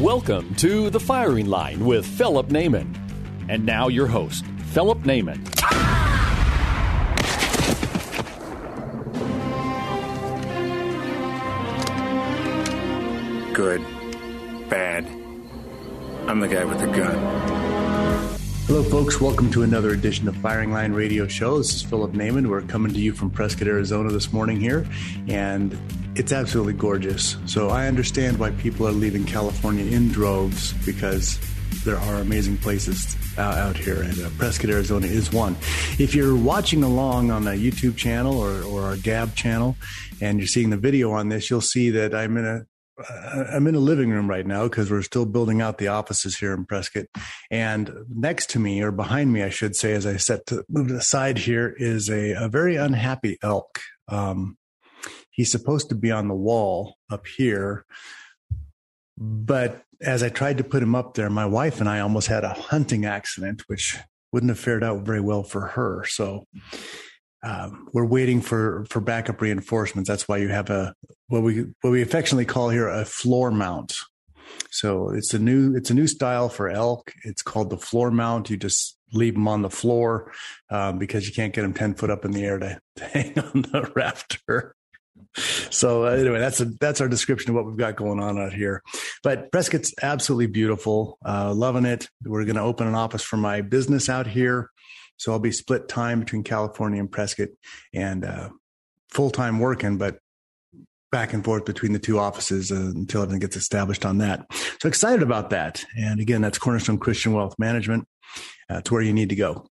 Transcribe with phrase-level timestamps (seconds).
[0.00, 2.94] Welcome to The Firing Line with Philip Naiman.
[3.48, 5.42] And now your host, Philip Naiman.
[13.54, 13.80] Good.
[14.68, 15.06] Bad.
[16.28, 17.65] I'm the guy with the gun.
[18.66, 19.20] Hello, folks.
[19.20, 21.58] Welcome to another edition of Firing Line Radio Show.
[21.58, 22.48] This is Philip Naiman.
[22.48, 24.84] We're coming to you from Prescott, Arizona this morning here,
[25.28, 25.78] and
[26.16, 27.36] it's absolutely gorgeous.
[27.46, 31.38] So I understand why people are leaving California in droves because
[31.84, 35.54] there are amazing places out, out here, and uh, Prescott, Arizona is one.
[36.00, 39.76] If you're watching along on a YouTube channel or, or our Gab channel,
[40.20, 42.66] and you're seeing the video on this, you'll see that I'm in a
[43.52, 46.54] I'm in a living room right now because we're still building out the offices here
[46.54, 47.06] in Prescott.
[47.50, 50.88] And next to me, or behind me, I should say, as I set to move
[50.88, 53.80] to the side here, is a, a very unhappy elk.
[54.08, 54.56] Um,
[55.30, 57.84] he's supposed to be on the wall up here.
[59.18, 62.44] But as I tried to put him up there, my wife and I almost had
[62.44, 63.98] a hunting accident, which
[64.32, 66.04] wouldn't have fared out very well for her.
[66.08, 66.46] So
[67.42, 70.08] um, we're waiting for for backup reinforcements.
[70.08, 70.94] That's why you have a
[71.28, 73.94] what we what we affectionately call here a floor mount.
[74.70, 77.12] So it's a new it's a new style for elk.
[77.24, 78.50] It's called the floor mount.
[78.50, 80.32] You just leave them on the floor
[80.70, 83.38] um, because you can't get them ten foot up in the air to, to hang
[83.38, 84.74] on the rafter.
[85.70, 88.52] So uh, anyway, that's a that's our description of what we've got going on out
[88.52, 88.82] here.
[89.22, 91.18] But Prescott's absolutely beautiful.
[91.24, 92.08] Uh, loving it.
[92.24, 94.70] We're going to open an office for my business out here.
[95.16, 97.48] So I'll be split time between California and Prescott
[97.94, 98.50] and uh,
[99.10, 100.18] full time working, but
[101.12, 104.46] back and forth between the two offices uh, until everything gets established on that.
[104.80, 105.84] So excited about that.
[105.96, 108.06] And again, that's Cornerstone Christian Wealth Management.
[108.68, 109.66] That's where you need to go.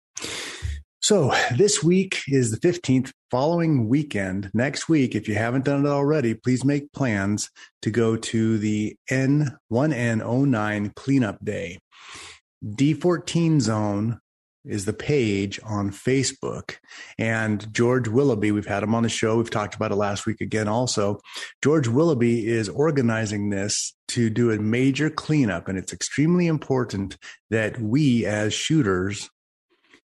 [1.02, 4.50] So this week is the 15th following weekend.
[4.54, 7.50] Next week, if you haven't done it already, please make plans
[7.82, 11.80] to go to the N1N09 cleanup day.
[12.64, 14.22] D14 zone
[14.66, 16.76] is the page on Facebook.
[17.18, 19.38] And George Willoughby, we've had him on the show.
[19.38, 21.20] We've talked about it last week again also.
[21.62, 25.68] George Willoughby is organizing this to do a major cleanup.
[25.68, 27.18] And it's extremely important
[27.50, 29.30] that we as shooters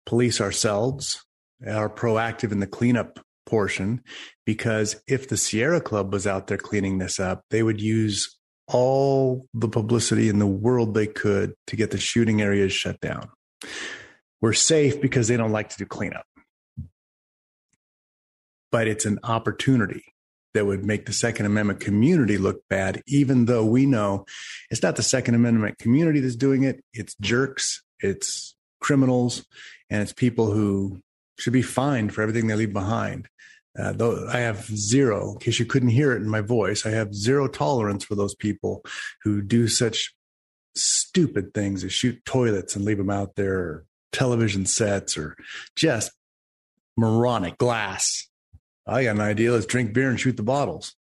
[0.06, 1.24] police ourselves,
[1.66, 4.02] are proactive in the cleanup portion,
[4.44, 9.46] because if the Sierra Club was out there cleaning this up, they would use all
[9.54, 13.28] the publicity in the world they could to get the shooting areas shut down
[14.44, 16.26] we're safe because they don't like to do cleanup.
[18.70, 20.04] But it's an opportunity
[20.52, 24.26] that would make the Second Amendment community look bad, even though we know
[24.70, 26.84] it's not the Second Amendment community that's doing it.
[26.92, 29.46] It's jerks, it's criminals,
[29.88, 31.00] and it's people who
[31.38, 33.28] should be fined for everything they leave behind.
[33.78, 36.90] Uh, though I have zero, in case you couldn't hear it in my voice, I
[36.90, 38.84] have zero tolerance for those people
[39.22, 40.14] who do such
[40.76, 45.36] stupid things as shoot toilets and leave them out there, television sets or
[45.76, 46.12] just
[46.96, 48.28] moronic glass.
[48.86, 49.52] I got an idea.
[49.52, 50.94] Let's drink beer and shoot the bottles.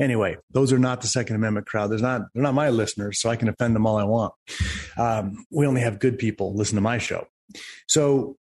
[0.00, 1.90] Anyway, those are not the Second Amendment crowd.
[1.90, 4.32] There's not they're not my listeners, so I can offend them all I want.
[4.96, 7.26] Um, we only have good people listen to my show,
[7.86, 8.36] so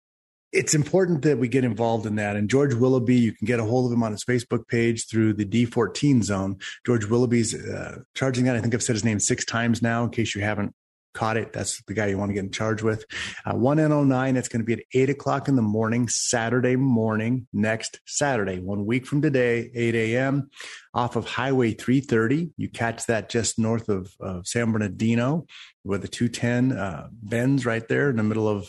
[0.52, 2.36] it's important that we get involved in that.
[2.36, 5.34] And George Willoughby, you can get a hold of him on his Facebook page through
[5.34, 6.58] the D14 zone.
[6.84, 8.56] George Willoughby's uh, charging that.
[8.56, 10.04] I think I've said his name six times now.
[10.04, 10.74] In case you haven't
[11.16, 13.04] caught it, that's the guy you want to get in charge with.
[13.44, 18.00] Uh, 1N09, it's going to be at 8 o'clock in the morning, Saturday morning, next
[18.04, 20.50] Saturday, one week from today, 8 a.m.,
[20.92, 22.50] off of Highway 330.
[22.56, 25.46] You catch that just north of, of San Bernardino,
[25.82, 28.68] where the 210 uh, bends right there in the middle of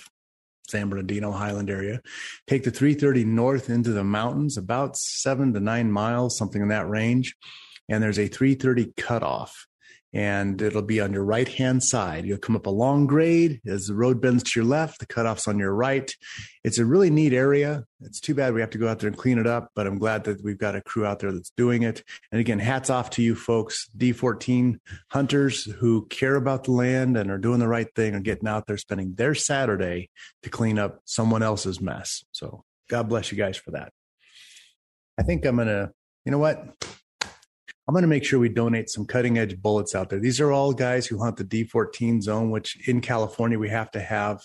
[0.69, 2.01] San Bernardino Highland area.
[2.47, 6.89] Take the 330 north into the mountains, about seven to nine miles, something in that
[6.89, 7.35] range.
[7.89, 9.66] And there's a 330 cutoff
[10.17, 12.25] and it'll be on your right hand side.
[12.25, 15.47] You'll come up a long grade as the road bends to your left, the cutoff's
[15.47, 16.11] on your right.
[16.63, 17.85] It's a really neat area.
[18.01, 19.99] It's too bad we have to go out there and clean it up, but I'm
[19.99, 22.03] glad that we've got a crew out there that's doing it.
[22.31, 24.79] And again, hats off to you folks, D14
[25.11, 28.65] hunters who care about the land and are doing the right thing and getting out
[28.65, 30.09] there spending their Saturday
[30.41, 32.23] to clean up someone else's mess.
[32.31, 33.93] So God bless you guys for that.
[35.19, 35.91] I think I'm going to,
[36.25, 36.63] you know what?
[37.87, 40.19] I'm going to make sure we donate some cutting edge bullets out there.
[40.19, 44.01] These are all guys who hunt the D14 zone, which in California we have to
[44.01, 44.41] have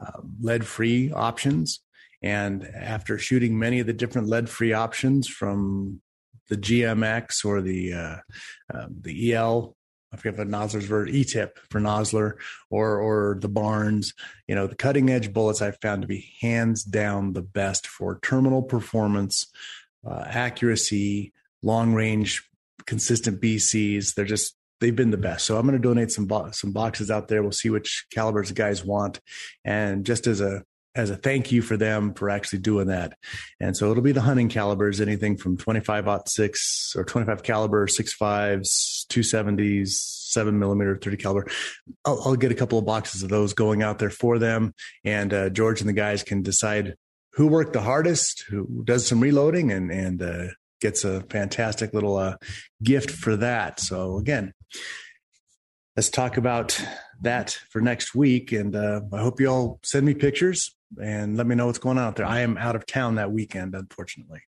[0.00, 1.80] uh, lead free options.
[2.22, 6.00] And after shooting many of the different lead free options from
[6.48, 8.16] the GMX or the uh,
[8.72, 9.76] uh, the EL
[10.12, 12.34] I forget what Nosler's version, E-tip for Nosler
[12.70, 14.14] or or the Barnes.
[14.46, 18.18] You know, the cutting edge bullets I've found to be hands down the best for
[18.22, 19.46] terminal performance,
[20.08, 21.32] uh, accuracy,
[21.62, 22.48] long range,
[22.86, 24.14] consistent BCs.
[24.14, 25.44] They're just they've been the best.
[25.44, 27.42] So I'm going to donate some bo- some boxes out there.
[27.42, 29.20] We'll see which calibers the guys want,
[29.64, 30.62] and just as a
[30.94, 33.16] as a thank you for them for actually doing that.
[33.60, 38.12] And so it'll be the hunting calibers, anything from 25 six or 25 caliber, six
[38.12, 41.46] fives, two seventies, seven millimeter, 30 caliber.
[42.04, 44.74] I'll, I'll, get a couple of boxes of those going out there for them.
[45.04, 46.94] And uh, George and the guys can decide
[47.32, 50.48] who worked the hardest, who does some reloading and, and uh,
[50.80, 52.36] gets a fantastic little uh,
[52.82, 53.80] gift for that.
[53.80, 54.52] So again,
[55.96, 56.80] let's talk about
[57.22, 58.52] that for next week.
[58.52, 61.98] And uh, I hope you all send me pictures and let me know what's going
[61.98, 62.26] on out there.
[62.26, 64.42] I am out of town that weekend, unfortunately.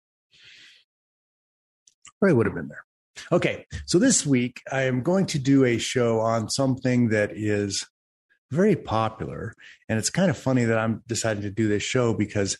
[2.21, 2.85] Or I would have been there.
[3.31, 7.85] Okay, so this week I am going to do a show on something that is
[8.51, 9.53] very popular.
[9.87, 12.57] And it's kind of funny that I'm deciding to do this show because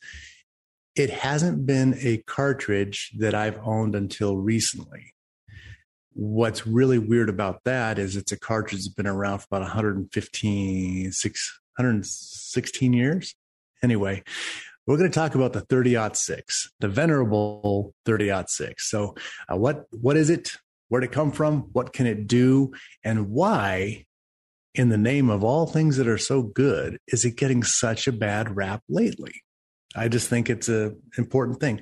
[0.95, 5.13] it hasn't been a cartridge that I've owned until recently.
[6.13, 11.03] What's really weird about that is it's a cartridge that's been around for about 115,
[11.03, 13.36] 116 years.
[13.81, 14.24] Anyway,
[14.86, 18.89] we're going to talk about the 30 6, the venerable 30 6.
[18.89, 19.15] So,
[19.47, 20.57] uh, what what is it?
[20.89, 21.69] Where did it come from?
[21.74, 22.71] What can it do?
[23.03, 24.06] And why,
[24.74, 28.12] in the name of all things that are so good, is it getting such a
[28.12, 29.44] bad rap lately?
[29.95, 31.81] I just think it's an important thing.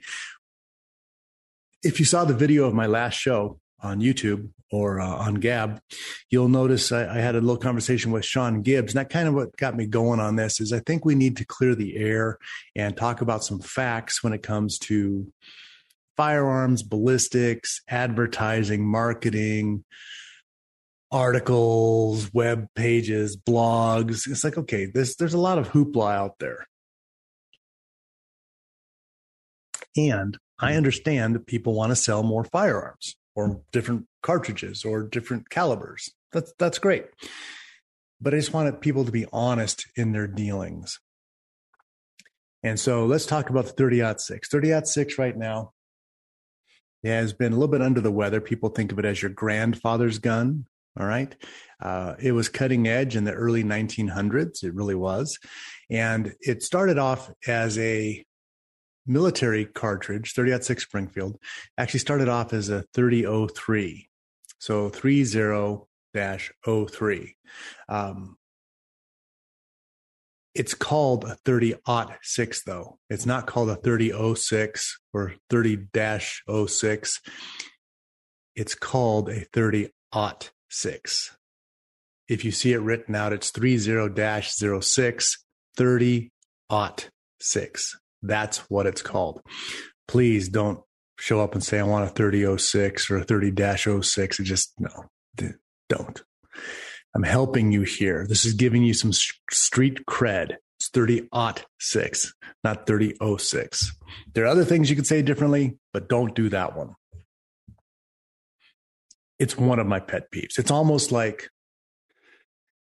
[1.84, 5.80] If you saw the video of my last show on YouTube, or uh, on Gab,
[6.30, 8.94] you'll notice I, I, had a little conversation with Sean Gibbs.
[8.94, 11.38] And that kind of what got me going on this is I think we need
[11.38, 12.38] to clear the air
[12.76, 15.32] and talk about some facts when it comes to
[16.18, 19.86] firearms, ballistics, advertising, marketing,
[21.12, 24.30] articles, web pages, blogs.
[24.30, 26.68] It's like, okay, this, there's a lot of hoopla out there.
[29.98, 35.50] And I understand that people want to sell more firearms or different cartridges or different
[35.50, 36.12] calibers.
[36.32, 37.06] That's that's great.
[38.20, 41.00] But I just wanted people to be honest in their dealings.
[42.64, 44.50] And so let's talk about the 30 6.
[44.50, 45.74] 30 6 right now
[47.04, 48.42] has been a little bit under the weather.
[48.42, 50.66] People think of it as your grandfather's gun.
[51.00, 51.36] All right.
[51.80, 54.64] Uh, it was cutting edge in the early 1900s.
[54.64, 55.38] It really was.
[55.92, 58.26] And it started off as a
[59.08, 61.38] military cartridge, 30 6 Springfield,
[61.78, 64.10] actually started off as a 3003.
[64.60, 65.26] So 30
[66.64, 67.36] 03.
[67.90, 68.38] Um,
[70.56, 71.76] it's called a 30
[72.22, 72.98] 6 though.
[73.10, 75.88] It's not called a 3006 or 30
[76.68, 77.22] 06.
[78.56, 79.90] It's called a 30
[80.70, 81.38] 6.
[82.28, 85.46] If you see it written out, it's 30 06
[85.78, 86.32] 30
[87.40, 88.00] 6.
[88.28, 89.42] That's what it's called.
[90.08, 90.80] Please don't
[91.18, 94.40] show up and say, I want a 3006 or a 30 06.
[94.40, 95.06] It just, no,
[95.90, 96.24] don't.
[97.16, 98.28] I'm helping you here.
[98.28, 100.58] This is giving you some street cred.
[100.80, 101.28] It's 30
[101.80, 103.94] 6, not 3006.
[104.34, 106.94] There are other things you could say differently, but don't do that one.
[109.40, 110.60] It's one of my pet peeves.
[110.60, 111.50] It's almost like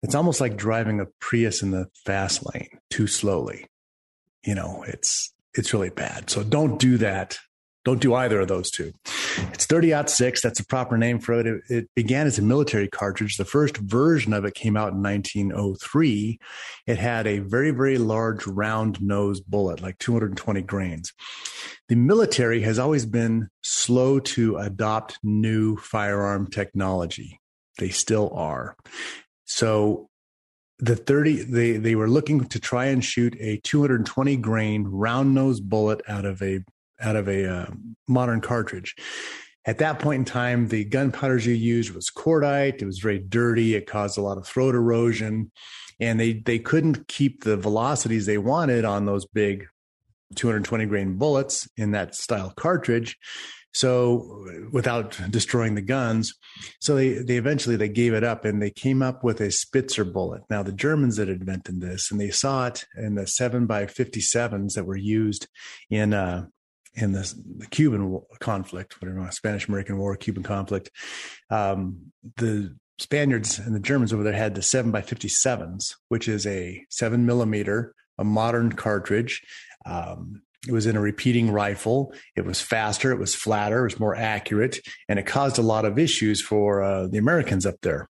[0.02, 3.66] it's almost like driving a Prius in the fast lane too slowly
[4.46, 6.30] you know, it's it's really bad.
[6.30, 7.38] So don't do that.
[7.84, 8.92] Don't do either of those two.
[9.52, 10.42] It's 30 out 6.
[10.42, 11.62] That's a proper name for it.
[11.68, 13.36] It began as a military cartridge.
[13.36, 16.40] The first version of it came out in 1903.
[16.88, 21.12] It had a very, very large round nose bullet, like 220 grains.
[21.88, 27.40] The military has always been slow to adopt new firearm technology.
[27.78, 28.74] They still are.
[29.44, 30.08] So
[30.78, 35.60] the 30 they they were looking to try and shoot a 220 grain round nose
[35.60, 36.60] bullet out of a
[37.00, 37.66] out of a uh,
[38.08, 38.94] modern cartridge.
[39.64, 42.82] At that point in time the gunpowders you used was cordite.
[42.82, 43.74] It was very dirty.
[43.74, 45.50] It caused a lot of throat erosion.
[45.98, 49.66] And they they couldn't keep the velocities they wanted on those big
[50.34, 53.16] 220 grain bullets in that style cartridge
[53.76, 56.32] so without destroying the guns,
[56.80, 60.02] so they they eventually they gave it up and they came up with a Spitzer
[60.02, 60.40] bullet.
[60.48, 64.22] Now the Germans had invented this, and they saw it in the seven by fifty
[64.22, 65.46] sevens that were used
[65.90, 66.46] in uh,
[66.94, 70.90] in the, the Cuban conflict, whatever, Spanish American War, Cuban conflict,
[71.50, 71.98] um,
[72.38, 76.82] the Spaniards and the Germans over there had the 7 by 57s, which is a
[76.88, 79.42] seven millimeter, a modern cartridge.
[79.86, 82.12] Um, it was in a repeating rifle.
[82.34, 83.12] It was faster.
[83.12, 83.80] It was flatter.
[83.80, 84.80] It was more accurate.
[85.08, 88.08] And it caused a lot of issues for uh, the Americans up there.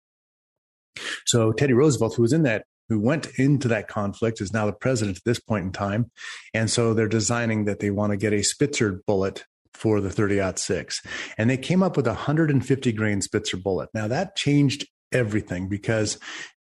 [1.26, 4.74] So Teddy Roosevelt, who was in that, who went into that conflict, is now the
[4.74, 6.12] president at this point in time.
[6.54, 10.58] And so they're designing that they want to get a Spitzer bullet for the 30
[10.58, 11.02] 6.
[11.38, 13.90] And they came up with a 150 grain Spitzer bullet.
[13.94, 16.20] Now that changed everything because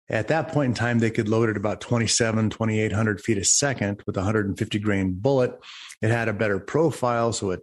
[0.09, 4.01] at that point in time, they could load it about 27, 2,800 feet a second
[4.05, 5.57] with a 150 grain bullet.
[6.01, 7.61] It had a better profile, so it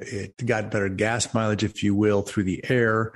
[0.00, 3.12] it got better gas mileage, if you will, through the air.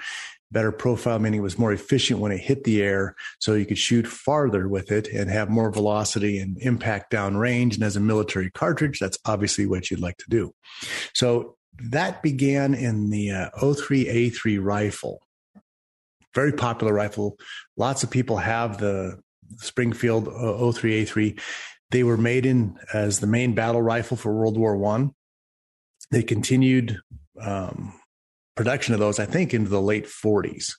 [0.52, 3.78] Better profile, meaning it was more efficient when it hit the air, so you could
[3.78, 7.74] shoot farther with it and have more velocity and impact downrange.
[7.74, 10.52] And as a military cartridge, that's obviously what you'd like to do.
[11.14, 11.56] So
[11.90, 15.22] that began in the uh, 03A3 rifle
[16.34, 17.38] very popular rifle.
[17.76, 19.20] Lots of people have the
[19.58, 21.40] Springfield 03A3.
[21.90, 25.10] They were made in as the main battle rifle for World War One.
[26.10, 26.98] They continued
[27.40, 27.94] um,
[28.56, 30.74] production of those, I think, into the late 40s,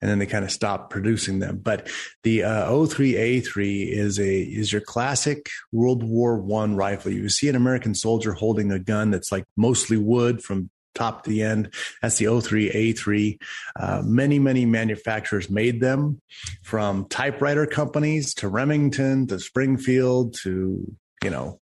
[0.00, 1.58] and then they kind of stopped producing them.
[1.62, 1.88] But
[2.22, 7.12] the uh, 03A3 is a is your classic World War One rifle.
[7.12, 11.30] You see an American soldier holding a gun that's like mostly wood from top to
[11.30, 11.72] the end.
[12.00, 13.38] That's the 03A3.
[13.76, 16.20] Uh, many, many manufacturers made them
[16.62, 21.60] from typewriter companies to Remington to Springfield to, you know,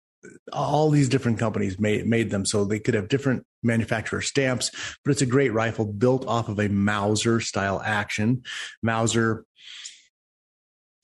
[0.52, 4.70] all these different companies made, made them so they could have different manufacturer stamps,
[5.04, 8.42] but it's a great rifle built off of a Mauser style action.
[8.82, 9.44] Mauser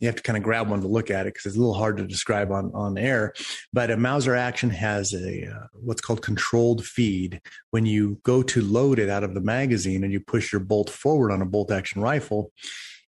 [0.05, 1.75] you have to kind of grab one to look at it because it's a little
[1.75, 3.33] hard to describe on, on air.
[3.73, 7.41] But a Mauser action has a uh, what's called controlled feed.
[7.71, 10.91] When you go to load it out of the magazine and you push your bolt
[10.91, 12.53] forward on a bolt action rifle,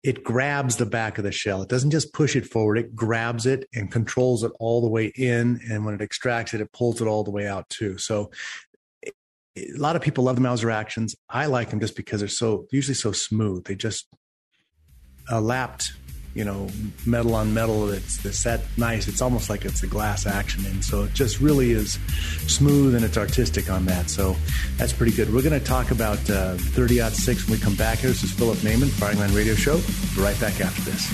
[0.01, 1.61] it grabs the back of the shell.
[1.61, 5.07] It doesn't just push it forward, it grabs it and controls it all the way
[5.15, 5.59] in.
[5.69, 7.97] And when it extracts it, it pulls it all the way out too.
[7.97, 8.31] So
[9.57, 11.15] a lot of people love the Mauser actions.
[11.29, 13.65] I like them just because they're so usually so smooth.
[13.65, 14.07] They just
[15.29, 15.93] uh, lapped
[16.37, 16.67] you know,
[17.03, 19.07] metal on metal that's, that's that nice.
[19.07, 20.67] It's almost like it's a glass action.
[20.67, 21.93] And so it just really is
[22.45, 24.07] smooth and it's artistic on that.
[24.07, 24.35] So
[24.77, 25.33] that's pretty good.
[25.33, 28.11] We're going to talk about uh, 30 6 when we come back here.
[28.11, 29.81] This is Philip Naiman, Firing Line Radio Show.
[30.15, 31.07] Right back after this.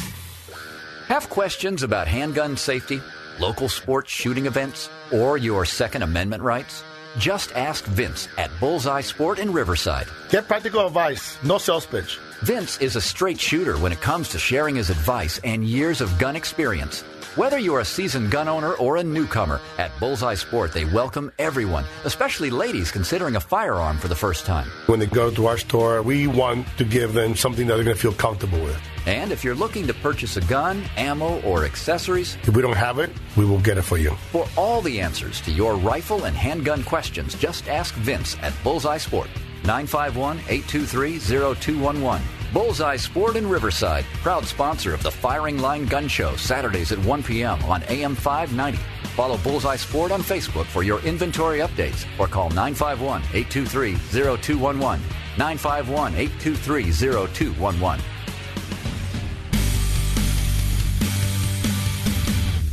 [1.08, 3.00] Have questions about handgun safety,
[3.40, 6.84] local sports shooting events, or your Second Amendment rights?
[7.18, 10.08] Just ask Vince at Bullseye Sport in Riverside.
[10.30, 12.18] Get practical advice, no sales pitch.
[12.42, 16.18] Vince is a straight shooter when it comes to sharing his advice and years of
[16.18, 17.02] gun experience.
[17.36, 21.86] Whether you're a seasoned gun owner or a newcomer, at Bullseye Sport they welcome everyone,
[22.04, 24.68] especially ladies considering a firearm for the first time.
[24.88, 27.96] When they go to our store, we want to give them something that they're going
[27.96, 28.82] to feel comfortable with.
[29.06, 33.00] And if you're looking to purchase a gun, ammo, or accessories, if we don't have
[33.00, 34.12] it, we will get it for you.
[34.32, 38.98] For all the answers to your rifle and handgun questions, just ask Vince at Bullseye
[38.98, 39.28] Sport.
[39.66, 42.26] 951 823 0211.
[42.54, 47.24] Bullseye Sport in Riverside, proud sponsor of the Firing Line Gun Show, Saturdays at 1
[47.24, 47.62] p.m.
[47.64, 48.78] on AM 590.
[49.16, 53.96] Follow Bullseye Sport on Facebook for your inventory updates or call 951 823
[54.38, 55.02] 0211.
[55.38, 58.13] 951 823 0211.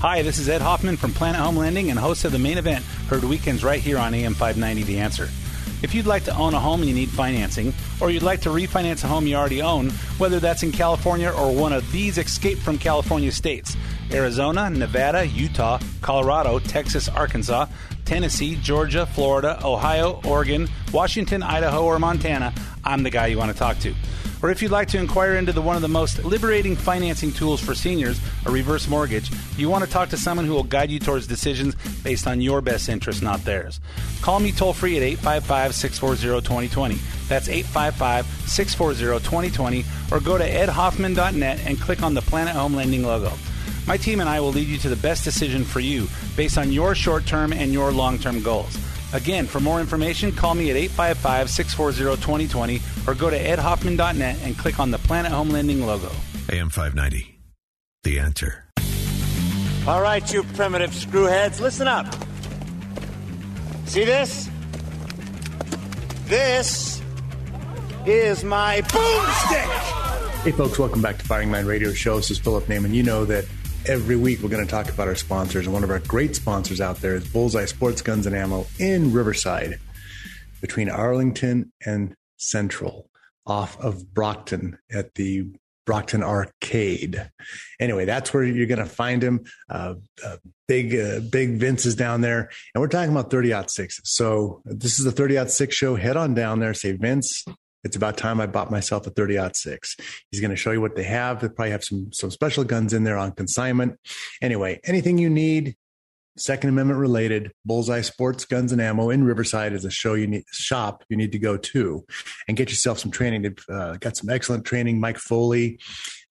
[0.00, 2.83] Hi, this is Ed Hoffman from Planet Home Lending and host of the main event,
[3.11, 5.25] heard weekends right here on AM 590 The Answer.
[5.83, 8.49] If you'd like to own a home and you need financing, or you'd like to
[8.49, 12.57] refinance a home you already own, whether that's in California or one of these escape
[12.57, 13.76] from California states
[14.11, 17.66] Arizona, Nevada, Utah, Colorado, Texas, Arkansas,
[18.07, 22.54] Tennessee, Georgia, Florida, Ohio, Oregon, Washington, Idaho, or Montana,
[22.87, 23.95] I'm the guy you want to talk to.
[24.42, 27.61] Or if you'd like to inquire into the one of the most liberating financing tools
[27.61, 30.99] for seniors, a reverse mortgage, you want to talk to someone who will guide you
[30.99, 33.80] towards decisions based on your best interest, not theirs.
[34.23, 36.94] Call me toll free at 855 640 2020.
[37.28, 39.85] That's 855 640 2020.
[40.11, 43.32] Or go to edhoffman.net and click on the Planet Home Lending logo.
[43.87, 46.73] My team and I will lead you to the best decision for you based on
[46.73, 48.78] your short term and your long term goals.
[49.12, 54.57] Again, for more information, call me at 855 640 2020 or go to edhoffman.net and
[54.57, 56.11] click on the Planet Home Lending logo.
[56.50, 57.38] AM 590,
[58.05, 58.64] the answer.
[59.87, 62.07] All right, you primitive screwheads, listen up.
[63.87, 64.49] See this?
[66.26, 67.02] This
[68.07, 70.43] is my boomstick.
[70.45, 72.17] Hey, folks, welcome back to Firing Line Radio Show.
[72.17, 72.95] This is Philip Naiman.
[72.95, 73.47] You know that
[73.87, 75.67] every week we're going to talk about our sponsors.
[75.67, 79.13] And one of our great sponsors out there is Bullseye Sports Guns and Ammo in
[79.13, 79.79] Riverside
[80.61, 83.09] between Arlington and Central
[83.47, 85.47] off of Brockton at the
[85.87, 87.31] Brockton Arcade.
[87.81, 89.41] Anyway, that's where you're going to find him.
[89.69, 89.95] Uh,
[90.25, 90.37] uh,
[90.69, 93.99] big, uh, big Vince is down there, and we're talking about 30 out six.
[94.05, 95.97] So this is the 30 out six show.
[95.97, 96.75] Head on down there.
[96.75, 97.45] Say Vince.
[97.85, 99.97] It's about time I bought myself a 30 six.
[100.31, 101.41] He's going to show you what they have.
[101.41, 103.99] They probably have some some special guns in there on consignment.
[104.43, 105.77] Anyway, anything you need,
[106.37, 110.45] Second Amendment related, Bullseye Sports Guns and Ammo in Riverside is a show you need
[110.51, 112.05] shop you need to go to
[112.49, 113.43] and get yourself some training.
[113.43, 115.01] They've uh, got some excellent training.
[115.01, 115.79] Mike Foley,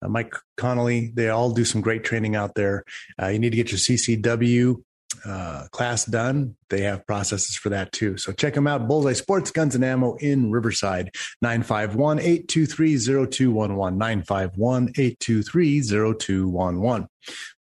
[0.02, 2.86] uh, Mike Connolly, they all do some great training out there.
[3.22, 4.82] Uh, you need to get your CCW
[5.26, 6.56] uh, class done.
[6.70, 8.18] They have processes for that too.
[8.18, 8.88] So check them out.
[8.88, 11.12] Bullseye Sports Guns and Ammo in Riverside,
[11.42, 13.98] 951 823 0211.
[13.98, 17.08] 951 823 0211.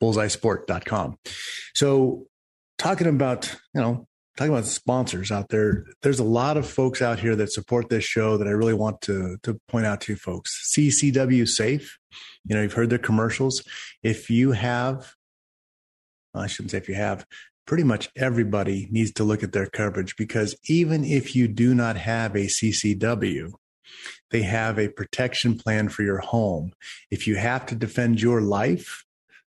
[0.02, 1.18] Bullseyesport.com.
[1.74, 2.26] So
[2.78, 7.18] talking about, you know, talking about sponsors out there, there's a lot of folks out
[7.18, 10.72] here that support this show that I really want to, to point out to folks.
[10.76, 11.98] CCW Safe,
[12.44, 13.62] you know, you've heard their commercials.
[14.02, 15.14] If you have,
[16.38, 17.26] I shouldn't say if you have,
[17.66, 21.97] pretty much everybody needs to look at their coverage because even if you do not
[21.97, 23.52] have a CCW,
[24.31, 26.73] they have a protection plan for your home.
[27.11, 29.05] If you have to defend your life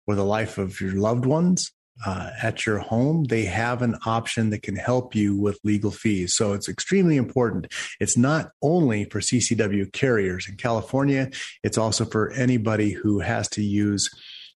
[0.05, 1.71] or the life of your loved ones,
[2.05, 6.35] uh, at your home, they have an option that can help you with legal fees.
[6.35, 7.73] So it's extremely important.
[7.99, 11.31] It's not only for CCW carriers in California,
[11.63, 14.09] it's also for anybody who has to use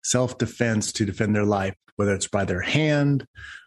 [0.03, 3.25] self defense to defend their life, whether it's by their hand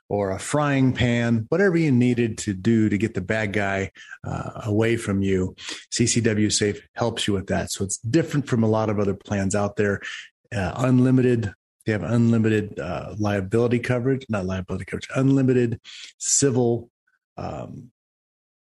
[0.08, 3.90] or a frying pan, whatever you needed to do to get the bad guy
[4.24, 5.54] uh, away from you.
[5.90, 7.70] CCW Safe helps you with that.
[7.70, 10.00] So it's different from a lot of other plans out there.
[10.54, 11.54] Uh, unlimited
[11.86, 15.80] they have unlimited uh, liability coverage, not liability coverage, unlimited
[16.18, 16.90] civil
[17.36, 17.90] um,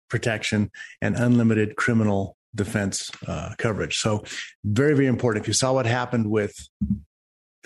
[0.09, 0.69] protection,
[1.01, 3.97] and unlimited criminal defense uh, coverage.
[3.97, 4.24] So,
[4.63, 5.43] very, very important.
[5.43, 6.69] If you saw what happened with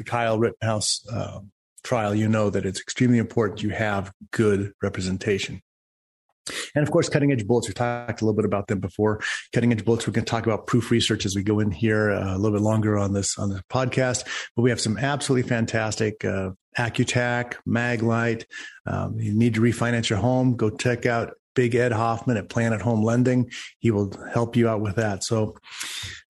[0.03, 1.39] the Kyle Rittenhouse uh,
[1.83, 5.61] trial, you know that it's extremely important you have good representation.
[6.75, 7.67] And of course, cutting edge bullets.
[7.67, 9.21] We talked a little bit about them before.
[9.53, 10.07] Cutting edge bullets.
[10.07, 12.57] We're going to talk about proof research as we go in here uh, a little
[12.57, 14.23] bit longer on this on the podcast.
[14.55, 18.45] But we have some absolutely fantastic uh, Accutac, Maglite.
[18.87, 20.55] Um, you need to refinance your home.
[20.55, 23.51] Go check out Big Ed Hoffman at Planet Home Lending.
[23.79, 25.23] He will help you out with that.
[25.23, 25.55] So,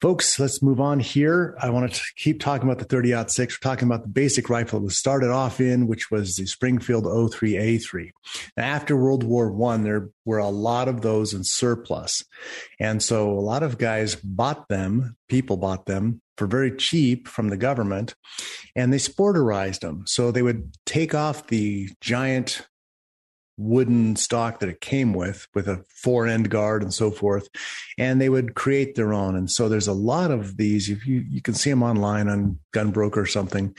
[0.01, 1.55] folks, let's move on here.
[1.61, 3.37] I want to keep talking about the 30 6.
[3.37, 7.05] We're talking about the basic rifle it was started off in, which was the Springfield
[7.05, 8.09] 03A3.
[8.57, 12.23] Now, after World War One, there were a lot of those in surplus.
[12.79, 17.49] And so a lot of guys bought them, people bought them for very cheap from
[17.49, 18.15] the government,
[18.75, 20.03] and they sporterized them.
[20.07, 22.67] So they would take off the giant
[23.57, 27.47] wooden stock that it came with, with a fore end guard and so forth.
[27.97, 29.35] And they would create their own.
[29.35, 30.89] And so there's a lot of these.
[30.89, 33.75] If you, you can see them online on Gunbroker or something.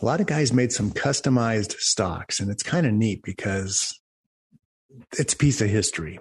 [0.00, 4.00] A lot of guys made some customized stocks, and it's kind of neat because
[5.18, 6.18] it's a piece of history.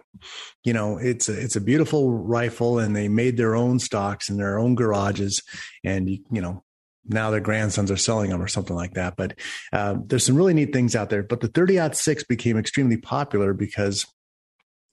[0.65, 4.35] You know, it's a, it's a beautiful rifle, and they made their own stocks in
[4.35, 5.41] their own garages,
[5.85, 6.63] and you, you know,
[7.05, 9.15] now their grandsons are selling them or something like that.
[9.15, 9.39] But
[9.73, 11.23] uh, there's some really neat things out there.
[11.23, 14.05] But the 30 6 became extremely popular because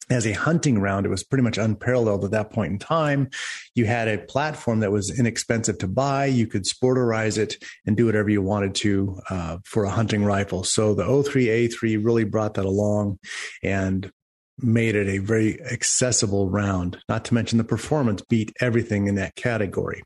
[0.09, 3.29] as a hunting round, it was pretty much unparalleled at that point in time.
[3.75, 6.27] You had a platform that was inexpensive to buy.
[6.27, 10.63] You could sporterize it and do whatever you wanted to uh, for a hunting rifle.
[10.63, 13.19] So the 03A3 really brought that along
[13.65, 14.11] and
[14.59, 19.35] made it a very accessible round, not to mention the performance beat everything in that
[19.35, 20.03] category.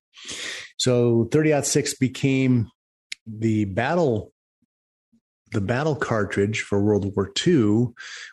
[0.80, 2.70] So 30 6 became
[3.26, 4.32] the battle
[5.52, 7.88] the battle cartridge for World War II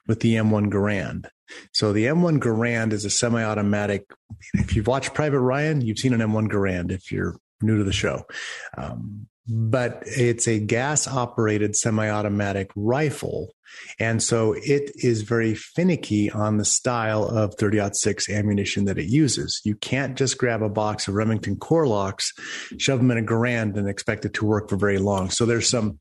[0.08, 1.26] with the M1 Garand.
[1.74, 4.06] So the M1 Garand is a semi-automatic.
[4.54, 6.92] If you've watched Private Ryan, you've seen an M1 Garand.
[6.92, 8.28] If you're new to the show,
[8.78, 13.52] um, but it's a gas operated semi automatic rifle.
[14.00, 19.08] And so it is very finicky on the style of 30 6 ammunition that it
[19.08, 19.62] uses.
[19.64, 22.34] You can't just grab a box of Remington Core-Loks,
[22.78, 25.30] shove them in a Garand, and expect it to work for very long.
[25.30, 26.00] So there's some.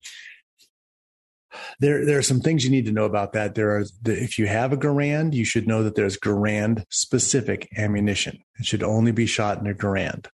[1.80, 3.54] There, there are some things you need to know about that.
[3.54, 8.42] There are, if you have a Garand, you should know that there's Garand specific ammunition.
[8.58, 10.26] It should only be shot in a Garand.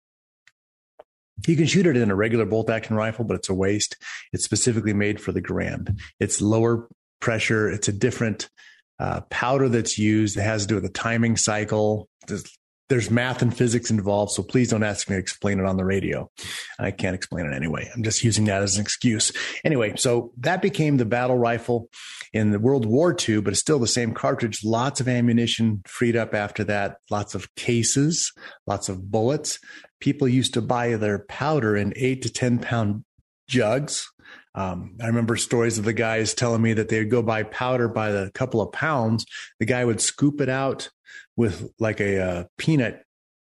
[1.46, 3.96] You can shoot it in a regular bolt action rifle, but it's a waste.
[4.32, 5.98] It's specifically made for the Garand.
[6.18, 6.88] It's lower
[7.22, 7.70] pressure.
[7.70, 8.50] It's a different
[9.00, 10.36] uh, powder that's used.
[10.36, 12.08] It has to do with the timing cycle.
[12.26, 12.44] There's
[12.88, 15.84] there's math and physics involved, so please don't ask me to explain it on the
[15.84, 16.30] radio.
[16.78, 17.90] I can't explain it anyway.
[17.94, 19.32] I'm just using that as an excuse.
[19.64, 21.88] Anyway, so that became the battle rifle
[22.34, 24.62] in the World War II, but it's still the same cartridge.
[24.62, 28.30] Lots of ammunition freed up after that, lots of cases,
[28.66, 29.58] lots of bullets.
[30.00, 33.04] People used to buy their powder in eight to 10 pound
[33.48, 34.06] jugs.
[34.54, 37.88] Um, I remember stories of the guys telling me that they would go buy powder
[37.88, 39.24] by the couple of pounds.
[39.58, 40.90] The guy would scoop it out
[41.36, 43.04] with like a, a uh, peanut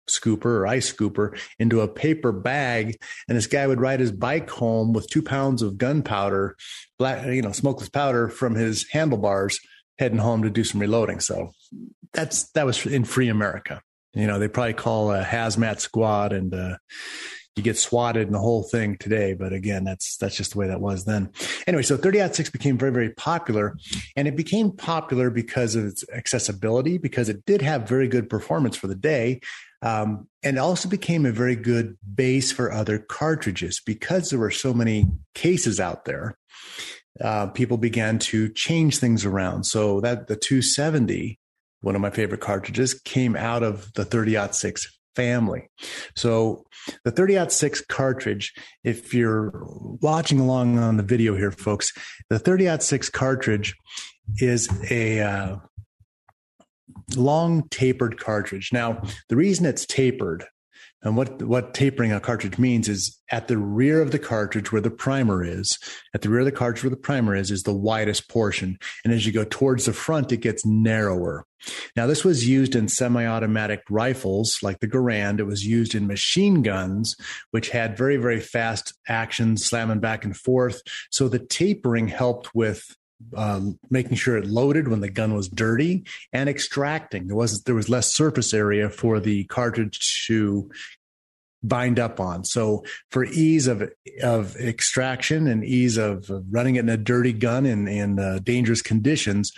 [0.09, 2.95] scooper or ice scooper into a paper bag
[3.27, 6.55] and this guy would ride his bike home with two pounds of gunpowder
[6.99, 9.59] black you know smokeless powder from his handlebars
[9.97, 11.49] heading home to do some reloading so
[12.13, 13.81] that's that was in free america
[14.13, 16.77] you know they probably call a hazmat squad and uh,
[17.55, 19.33] you get swatted and the whole thing today.
[19.33, 21.31] But again, that's that's just the way that was then.
[21.67, 23.77] Anyway, so 30 6 became very, very popular.
[24.15, 28.75] And it became popular because of its accessibility, because it did have very good performance
[28.75, 29.39] for the day.
[29.81, 34.73] Um, and also became a very good base for other cartridges because there were so
[34.73, 36.37] many cases out there.
[37.21, 39.65] Uh, people began to change things around.
[39.65, 41.39] So that the 270,
[41.81, 45.69] one of my favorite cartridges, came out of the 30 6 family.
[46.15, 46.65] So
[47.04, 49.51] the 30 6 cartridge, if you're
[50.01, 51.91] watching along on the video here, folks,
[52.30, 53.75] the 30 6 cartridge
[54.38, 55.58] is a uh,
[57.15, 58.71] long tapered cartridge.
[58.71, 60.45] Now, the reason it's tapered
[61.05, 64.81] and what, what tapering a cartridge means is at the rear of the cartridge where
[64.81, 65.77] the primer is,
[66.15, 68.79] at the rear of the cartridge where the primer is, is the widest portion.
[69.03, 71.45] And as you go towards the front, it gets narrower.
[71.95, 75.39] Now, this was used in semi automatic rifles like the Garand.
[75.39, 77.15] It was used in machine guns,
[77.51, 80.81] which had very, very fast action, slamming back and forth.
[81.11, 82.95] So the tapering helped with
[83.36, 87.28] um, making sure it loaded when the gun was dirty and extracting.
[87.28, 90.69] There was there was less surface area for the cartridge to
[91.63, 92.43] bind up on.
[92.43, 93.89] So for ease of
[94.21, 98.82] of extraction and ease of running it in a dirty gun in in uh, dangerous
[98.82, 99.51] conditions,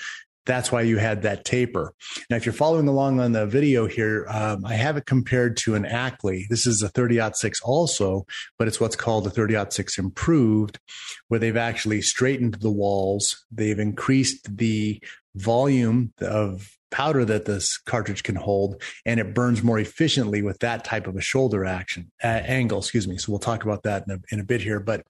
[0.47, 1.93] that's why you had that taper.
[2.29, 5.75] Now, if you're following along on the video here, um, I have it compared to
[5.75, 6.47] an Ackley.
[6.49, 8.25] This is a 30 6 also,
[8.57, 10.79] but it's what's called a 30 6 improved,
[11.27, 13.45] where they've actually straightened the walls.
[13.51, 15.03] They've increased the
[15.35, 20.85] volume of powder that this cartridge can hold and it burns more efficiently with that
[20.85, 24.15] type of a shoulder action uh, angle excuse me so we'll talk about that in
[24.15, 25.03] a, in a bit here but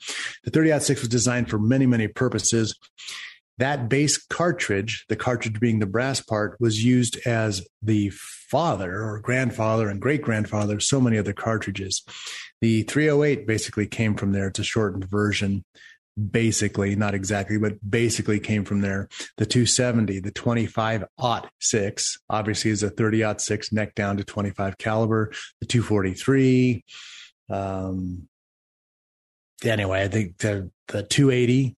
[0.43, 2.75] the 30 6 was designed for many many purposes
[3.57, 9.19] that base cartridge, the cartridge being the brass part, was used as the father or
[9.19, 12.03] grandfather and great grandfather of so many other cartridges.
[12.61, 14.47] The 308 basically came from there.
[14.47, 15.63] It's a shortened version,
[16.31, 19.09] basically, not exactly, but basically came from there.
[19.37, 21.05] The 270, the 25
[21.59, 25.31] 6, obviously is a 30 6 neck down to 25 caliber.
[25.61, 26.83] The 243,
[27.49, 28.27] um,
[29.63, 31.75] anyway, I think the the 280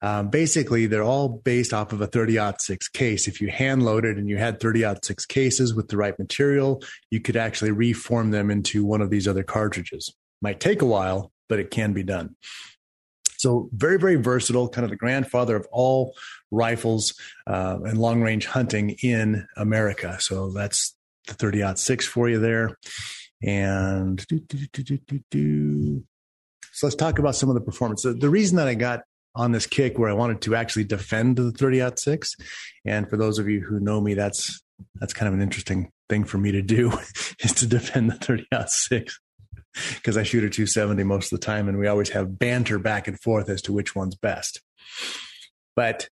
[0.00, 3.26] um, basically, they're all based off of a 30 6 case.
[3.26, 7.20] If you hand loaded and you had 30 6 cases with the right material, you
[7.20, 10.14] could actually reform them into one of these other cartridges.
[10.40, 12.36] Might take a while, but it can be done.
[13.38, 16.14] So very, very versatile, kind of the grandfather of all
[16.50, 17.14] rifles
[17.46, 20.16] uh, and long range hunting in America.
[20.20, 22.76] So that's the 30 6 for you there.
[23.42, 24.98] And do, do,
[25.30, 26.04] do,
[26.72, 28.02] so let's talk about some of the performance.
[28.02, 29.02] The, the reason that I got
[29.38, 32.34] on this kick where I wanted to actually defend the 30 out 6.
[32.84, 34.60] And for those of you who know me, that's
[34.96, 36.92] that's kind of an interesting thing for me to do
[37.40, 39.18] is to defend the 30 out 6
[39.94, 43.06] because I shoot a 270 most of the time and we always have banter back
[43.06, 44.60] and forth as to which one's best.
[45.76, 46.08] But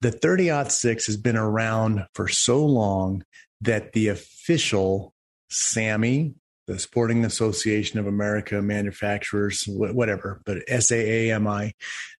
[0.00, 3.24] the 30 6 has been around for so long
[3.60, 5.12] that the official
[5.50, 6.34] SAAMI
[6.66, 11.72] the Sporting Association of America Manufacturers, whatever, but SAAMI,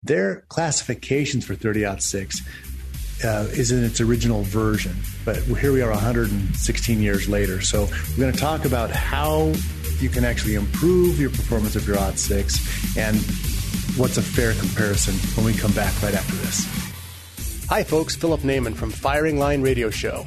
[0.02, 2.42] their classifications for 30 6
[3.24, 4.96] uh, is in its original version.
[5.24, 7.60] But here we are 116 years later.
[7.60, 9.52] So we're going to talk about how
[10.00, 13.16] you can actually improve your performance of your Ot 6 and
[13.96, 16.66] what's a fair comparison when we come back right after this.
[17.68, 18.14] Hi, folks.
[18.14, 20.26] Philip Naiman from Firing Line Radio Show.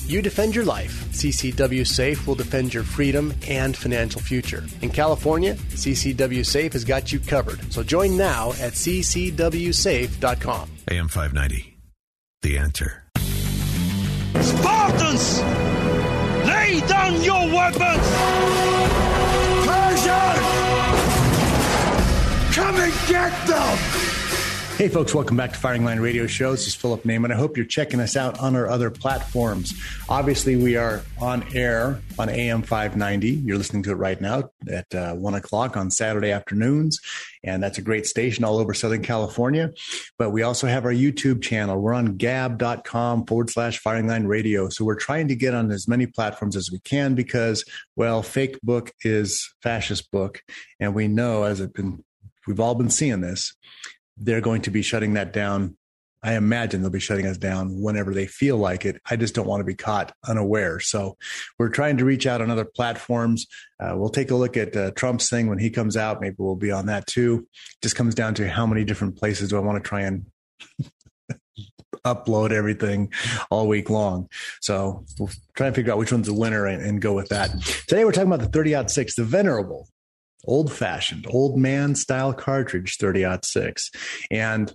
[0.11, 1.05] You defend your life.
[1.11, 4.65] CCW Safe will defend your freedom and financial future.
[4.81, 7.71] In California, CCW Safe has got you covered.
[7.71, 10.69] So join now at ccwsafe.com.
[10.89, 11.77] AM 590.
[12.41, 13.05] The answer.
[14.41, 15.39] Spartans!
[16.45, 18.07] Lay down your weapons!
[19.65, 20.43] Persians!
[22.53, 24.10] Come and get them!
[24.81, 26.49] Hey, folks, welcome back to Firing Line Radio Show.
[26.49, 27.31] This is Philip Naiman.
[27.31, 29.79] I hope you're checking us out on our other platforms.
[30.09, 33.29] Obviously, we are on air on AM 590.
[33.29, 36.99] You're listening to it right now at uh, 1 o'clock on Saturday afternoons.
[37.43, 39.71] And that's a great station all over Southern California.
[40.17, 41.79] But we also have our YouTube channel.
[41.79, 44.67] We're on gab.com forward slash Firing Line Radio.
[44.69, 47.63] So we're trying to get on as many platforms as we can because,
[47.95, 50.41] well, fake book is fascist book.
[50.79, 52.03] And we know, as it's been,
[52.47, 53.53] we've all been seeing this
[54.17, 55.77] they're going to be shutting that down.
[56.23, 59.01] I imagine they'll be shutting us down whenever they feel like it.
[59.09, 60.79] I just don't want to be caught unaware.
[60.79, 61.17] So
[61.57, 63.47] we're trying to reach out on other platforms.
[63.79, 66.21] Uh, we'll take a look at uh, Trump's thing when he comes out.
[66.21, 67.47] Maybe we'll be on that too.
[67.81, 70.27] Just comes down to how many different places do I want to try and
[72.05, 73.11] upload everything
[73.49, 74.29] all week long.
[74.61, 77.49] So we'll try and figure out which one's the winner and, and go with that.
[77.87, 79.87] Today we're talking about the 30 out 6, the venerable
[80.45, 83.91] old fashioned, old man style cartridge 30 6.
[84.29, 84.73] And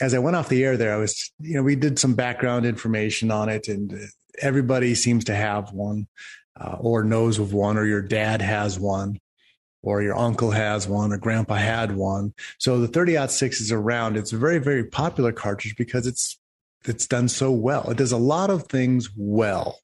[0.00, 2.64] as I went off the air there, I was, you know, we did some background
[2.64, 3.94] information on it, and
[4.40, 6.06] everybody seems to have one
[6.58, 9.18] uh, or knows of one, or your dad has one,
[9.82, 12.32] or your uncle has one, or grandpa had one.
[12.58, 14.16] So the 30 6 is around.
[14.16, 16.38] It's a very, very popular cartridge because it's
[16.86, 17.90] it's done so well.
[17.90, 19.80] It does a lot of things well.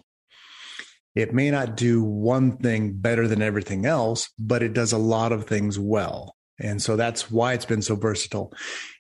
[1.17, 5.33] It may not do one thing better than everything else, but it does a lot
[5.33, 6.37] of things well.
[6.61, 8.53] And so that's why it's been so versatile.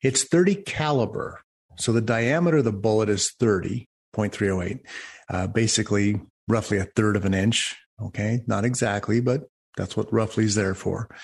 [0.02, 1.42] It's 30 caliber.
[1.78, 4.80] So the diameter of the bullet is 30.308,
[5.28, 7.76] uh, basically roughly a third of an inch.
[8.02, 8.40] Okay.
[8.46, 9.42] Not exactly, but
[9.76, 11.14] that's what roughly is there for.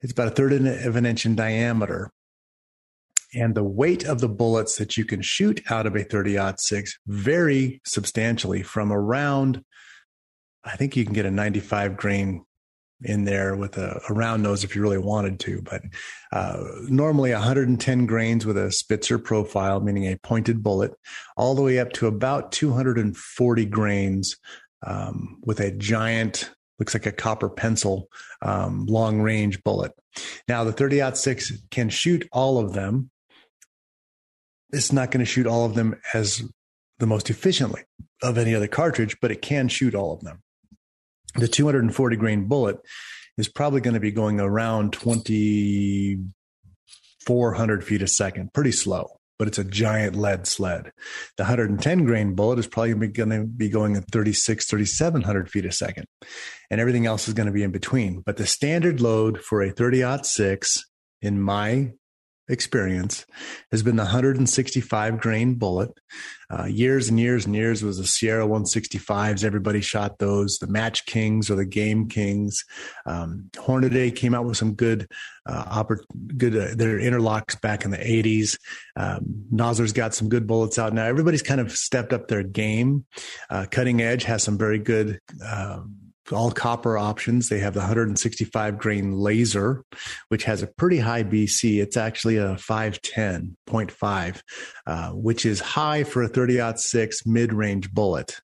[0.00, 2.10] It's about a third of an inch in diameter.
[3.34, 6.98] And the weight of the bullets that you can shoot out of a 30 6
[7.06, 9.62] vary substantially from around
[10.66, 12.44] I think you can get a 95 grain
[13.02, 15.82] in there with a, a round nose if you really wanted to, but
[16.32, 20.92] uh, normally 110 grains with a Spitzer profile, meaning a pointed bullet,
[21.36, 24.36] all the way up to about 240 grains
[24.86, 28.08] um, with a giant, looks like a copper pencil,
[28.42, 29.92] um, long range bullet.
[30.48, 33.10] Now, the 30 6 can shoot all of them.
[34.70, 36.42] It's not going to shoot all of them as
[36.98, 37.82] the most efficiently
[38.22, 40.42] of any other cartridge, but it can shoot all of them
[41.36, 42.78] the 240 grain bullet
[43.38, 49.58] is probably going to be going around 2,400 feet a second, pretty slow, but it's
[49.58, 50.92] a giant lead sled.
[51.36, 55.72] The 110 grain bullet is probably going to be going at 36, 3,700 feet a
[55.72, 56.06] second,
[56.70, 58.22] and everything else is going to be in between.
[58.24, 60.84] But the standard load for a 30 6
[61.22, 61.92] in my
[62.48, 63.26] experience
[63.70, 65.90] has been the 165 grain bullet.
[66.48, 69.42] Uh, years and years and years was the Sierra 165s.
[69.42, 70.58] Everybody shot those.
[70.58, 72.64] The Match Kings or the Game Kings.
[73.04, 75.08] Um, Hornady came out with some good,
[75.46, 75.84] uh,
[76.36, 78.58] good uh, their interlocks back in the 80s.
[78.94, 81.04] Um, Nosler's got some good bullets out now.
[81.04, 83.06] Everybody's kind of stepped up their game.
[83.50, 85.18] Uh, Cutting Edge has some very good.
[85.44, 87.48] Um, all copper options.
[87.48, 89.82] They have the 165 grain Lazer,
[90.28, 91.80] which has a pretty high BC.
[91.82, 94.42] It's actually a 510.5,
[94.86, 98.40] uh, which is high for a 30 6 mid range bullet.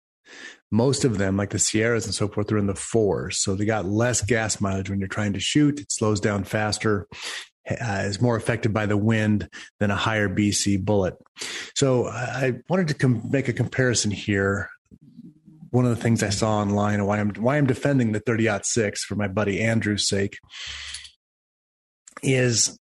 [0.70, 3.38] Most of them, like the Sierras and so forth, are in the fours.
[3.38, 5.80] So they got less gas mileage when you're trying to shoot.
[5.80, 7.06] It slows down faster.
[7.70, 11.14] Uh, is more affected by the wind than a higher BC bullet.
[11.76, 14.68] So I wanted to com- make a comparison here
[15.72, 18.48] one of the things I saw online and why I'm why I'm defending the 30
[18.62, 20.38] six for my buddy Andrew's sake
[22.22, 22.78] is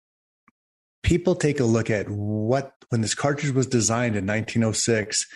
[1.03, 5.27] people take a look at what when this cartridge was designed in 1906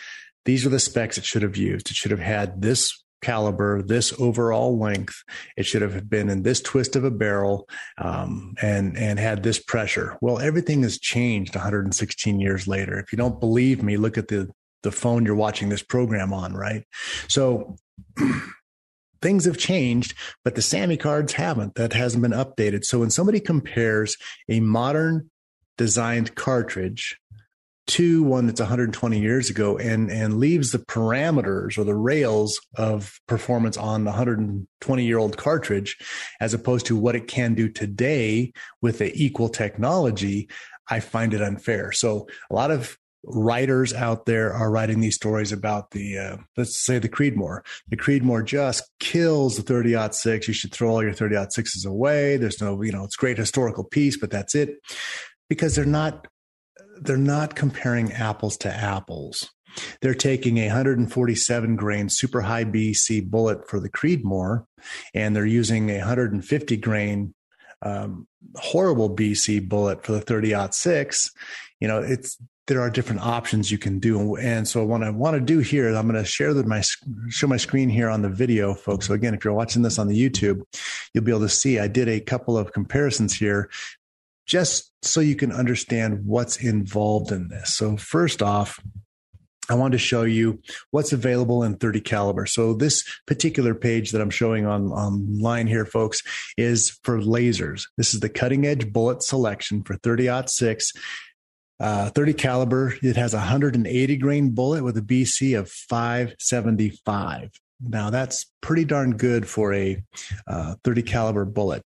[0.44, 1.90] these are the specs it should have used.
[1.90, 5.22] It should have had this caliber this overall length.
[5.56, 9.58] It should have been in this twist of a barrel um, and and had this
[9.58, 10.16] pressure.
[10.20, 12.98] Well everything has changed 116 years later.
[12.98, 14.48] If you don't believe me look at the
[14.82, 16.84] the phone you're watching this program on, right?
[17.28, 17.76] So
[19.22, 20.14] things have changed,
[20.44, 21.74] but the SAAMI cards haven't.
[21.74, 22.84] That hasn't been updated.
[22.84, 24.16] So when somebody compares
[24.48, 25.30] a modern
[25.76, 27.18] designed cartridge
[27.88, 33.18] to one that's 120 years ago and and leaves the parameters or the rails of
[33.26, 35.96] performance on the 120 year old cartridge
[36.38, 40.50] as opposed to what it can do today with the equal technology
[40.88, 42.98] i find it unfair so a lot of
[43.30, 47.96] writers out there are writing these stories about the uh, let's say the creedmoor the
[47.96, 52.60] creedmoor just kills the 30 6 you should throw all your 30 6s away there's
[52.60, 54.78] no you know it's great historical piece but that's it
[55.48, 56.26] because they're not
[57.00, 59.50] they're not comparing apples to apples.
[60.00, 64.64] They're taking a 147 grain super high BC bullet for the Creedmoor,
[65.14, 67.34] and they're using a 150 grain
[67.82, 71.30] um, horrible BC bullet for the 30 six.
[71.80, 75.34] You know, it's there are different options you can do, and so what I want
[75.34, 76.82] to do here, I'm going to share my
[77.28, 79.08] show my screen here on the video, folks.
[79.08, 80.62] So again, if you're watching this on the YouTube,
[81.12, 83.70] you'll be able to see I did a couple of comparisons here
[84.46, 87.76] just so you can understand what's involved in this.
[87.76, 88.80] So, first off,
[89.70, 92.46] I want to show you what's available in 30 caliber.
[92.46, 96.22] So this particular page that I'm showing on online here, folks,
[96.56, 97.86] is for Lazers.
[97.98, 100.92] This is the cutting edge bullet selection for 30 6.
[101.80, 102.94] Uh, 30 caliber.
[103.02, 107.50] It has a 180 grain bullet with a BC of 575.
[107.80, 110.02] Now that's pretty darn good for a
[110.48, 111.84] uh, 30 caliber bullet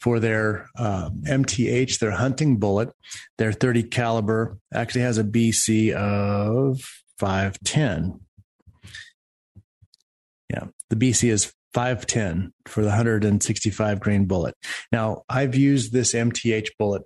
[0.00, 2.90] for their uh, MTH, their hunting bullet.
[3.38, 6.80] Their 30 caliber actually has a BC of
[7.18, 8.20] 510.
[10.50, 14.54] Yeah, the BC is 510 for the 165 grain bullet.
[14.90, 17.02] Now, I've used this MTH bullet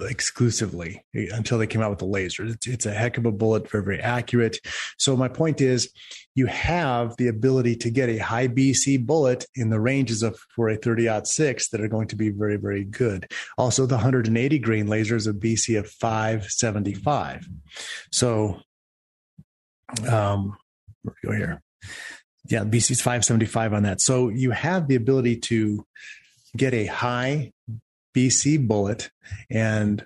[0.00, 2.52] exclusively until they came out with the Lazer.
[2.52, 4.58] It's, it's, a heck of a bullet, very, very accurate.
[4.96, 5.92] So my point is
[6.34, 10.68] you have the ability to get a high BC bullet in the ranges of for
[10.68, 13.30] a 30 six that are going to be very, very good.
[13.56, 17.48] Also, the 180 grain Lazer is a BC of 575.
[18.12, 18.60] So
[20.08, 20.56] um
[21.02, 21.62] where we go here.
[22.46, 24.00] Yeah, BC is 575 on that.
[24.00, 25.86] So you have the ability to
[26.56, 27.52] get a high
[28.18, 29.10] BC bullet
[29.48, 30.04] and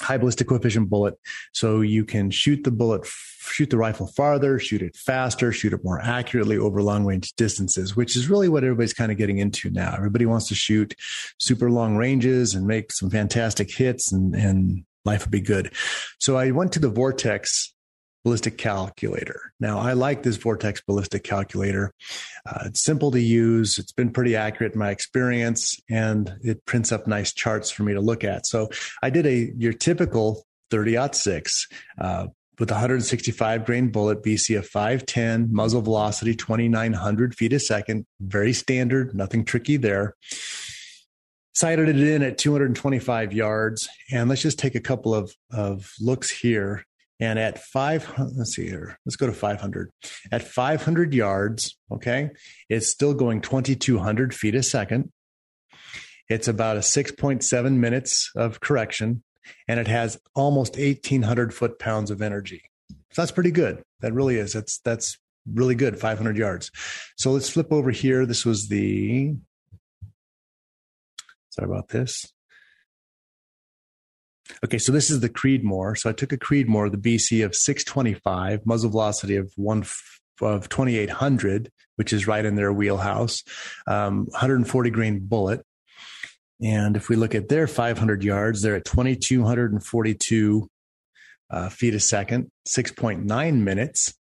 [0.00, 1.18] high ballistic coefficient bullet.
[1.52, 5.84] So you can shoot the bullet, shoot the rifle farther, shoot it faster, shoot it
[5.84, 9.68] more accurately over long range distances, which is really what everybody's kind of getting into
[9.68, 9.92] now.
[9.94, 10.94] Everybody wants to shoot
[11.38, 15.74] super long ranges and make some fantastic hits and, and life would be good.
[16.18, 17.74] So I went to the Vortex
[18.24, 19.52] ballistic calculator.
[19.60, 21.92] Now, I like this Vortex ballistic calculator.
[22.46, 23.78] Uh, it's simple to use.
[23.78, 27.94] It's been pretty accurate in my experience, and it prints up nice charts for me
[27.94, 28.46] to look at.
[28.46, 28.68] So
[29.02, 31.66] I did a your typical 30 6
[31.98, 32.26] uh,
[32.58, 38.06] with 165 grain bullet, BC of 510, muzzle velocity 2,900 feet a second.
[38.20, 40.14] Very standard, nothing tricky there.
[41.54, 43.88] Sighted it in at 225 yards.
[44.12, 46.84] And let's just take a couple of, of looks here
[47.20, 49.90] and at five, let's see here, let's go to 500.
[50.32, 52.30] At 500 yards, okay,
[52.68, 55.12] it's still going 2,200 feet a second.
[56.28, 59.22] It's about a 6.7 minutes of correction,
[59.68, 62.62] and it has almost 1,800 foot pounds of energy.
[63.12, 63.82] So that's pretty good.
[64.00, 64.52] That really is.
[64.52, 65.18] That's that's
[65.52, 65.98] really good.
[65.98, 66.70] 500 yards.
[67.16, 68.24] So let's flip over here.
[68.24, 69.34] This was the.
[71.50, 72.32] Sorry about this.
[74.64, 75.96] Okay, so this is the Creedmoor.
[75.98, 79.84] So I took a Creedmoor, the BC of 625, muzzle velocity of one
[80.40, 83.42] of 2800, which is right in their wheelhouse,
[83.86, 85.64] um, 140 grain bullet.
[86.62, 90.68] And if we look at their 500 yards, they're at 2242
[91.50, 94.14] uh, feet a second, 6.9 minutes,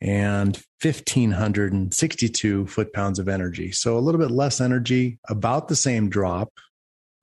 [0.00, 3.72] and 1562 foot pounds of energy.
[3.72, 6.52] So a little bit less energy, about the same drop,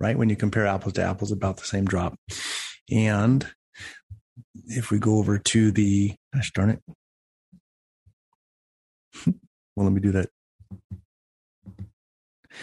[0.02, 0.18] right?
[0.18, 2.16] When you compare apples to apples, about the same drop.
[2.92, 3.48] And
[4.66, 6.82] if we go over to the, gosh darn it.
[9.76, 10.30] well, let me do that.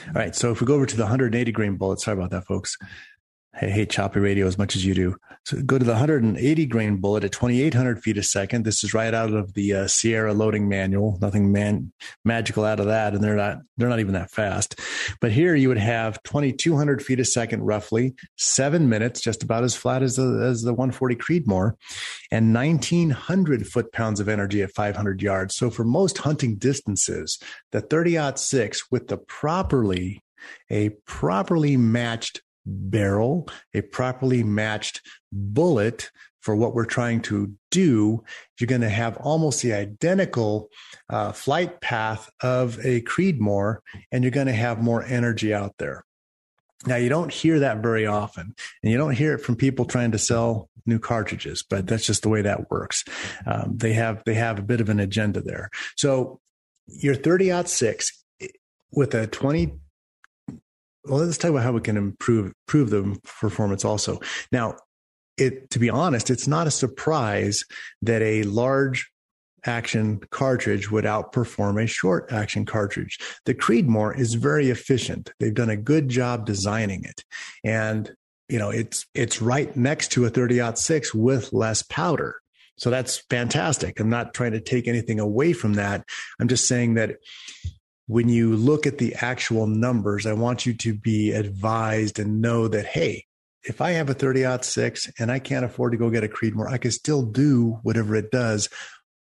[0.09, 0.35] All right.
[0.35, 2.77] So if we go over to the 180 grain bullet, sorry about that, folks.
[3.61, 5.17] I hate choppy radio as much as you do.
[5.45, 8.65] So go to the 180 grain bullet at 2,800 feet a second.
[8.65, 11.19] This is right out of the uh, Sierra loading manual.
[11.21, 11.93] Nothing man-
[12.25, 14.79] magical out of that, and they're not they're not even that fast.
[15.21, 19.75] But here you would have 2,200 feet a second, roughly seven minutes, just about as
[19.75, 21.73] flat as the as the 140 Creedmoor,
[22.31, 25.57] and 1,900 foot pounds of energy at 500 yards.
[25.57, 27.39] So for most hunting distances,
[27.73, 30.23] the 30 six with the properly
[30.71, 35.03] a properly matched barrel, a properly matched
[35.33, 36.11] bullet
[36.41, 38.23] for what we're trying to do,
[38.59, 40.71] you're going to have almost the identical
[41.11, 43.79] uh, flight path of a Creedmoor,
[44.13, 46.05] and you're going to have more energy out there.
[46.87, 50.13] Now, you don't hear that very often, and you don't hear it from people trying
[50.13, 53.05] to sell new cartridges, but that's just the way that works.
[53.45, 55.71] Um, they have they have a bit of an agenda there.
[55.97, 56.41] So
[56.87, 58.25] your 30 out six
[58.93, 59.79] with a 20
[61.09, 64.19] well let's talk about how we can improve improve the performance also
[64.53, 64.77] now
[65.37, 67.65] it to be honest it's not a surprise
[68.03, 69.11] that a large
[69.65, 73.19] action cartridge would outperform a short action cartridge.
[73.45, 75.33] The Creedmoor is very efficient.
[75.41, 77.25] They've done a good job designing it.
[77.65, 78.13] And
[78.49, 82.37] you know, it's it's right next to a 30-06 with less powder.
[82.79, 84.01] So that's fantastic.
[84.01, 86.05] I'm not trying to take anything away from that.
[86.41, 87.17] I'm just saying that
[88.09, 92.67] when you look at the actual numbers, I want you to be advised and know
[92.67, 93.27] that hey,
[93.65, 96.71] if I have a 30 6 and I can't afford to go get a Creedmoor,
[96.71, 98.71] I can still do whatever it does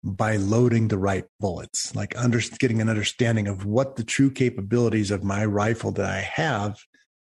[0.04, 5.10] by loading the right bullets, like under, getting an understanding of what the true capabilities
[5.10, 6.78] of my rifle that I have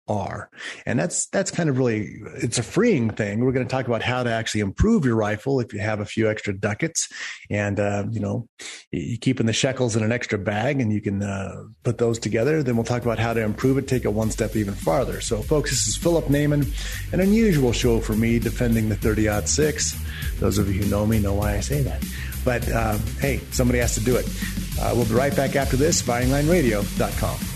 [0.08, 0.49] are.
[0.86, 3.43] And that's that's kind of really it's a freeing thing.
[3.43, 6.06] We're going to talk about how to actually improve your rifle if you have a
[6.06, 7.12] few extra ducats,
[7.49, 8.47] and uh, you know
[8.91, 12.20] you keep in the shekels in an extra bag, and you can uh, put those
[12.20, 12.62] together.
[12.62, 15.22] Then we'll talk about how to improve it, take it one step even farther.
[15.22, 16.68] So, folks, this is Philip Naiman,
[17.14, 19.99] an unusual show for me defending the 30 six.
[20.39, 22.03] Those of you who know me know why I say that.
[22.43, 24.28] But uh, hey, somebody has to do it.
[24.80, 27.55] Uh, we'll be right back after this, firinglineradio.com.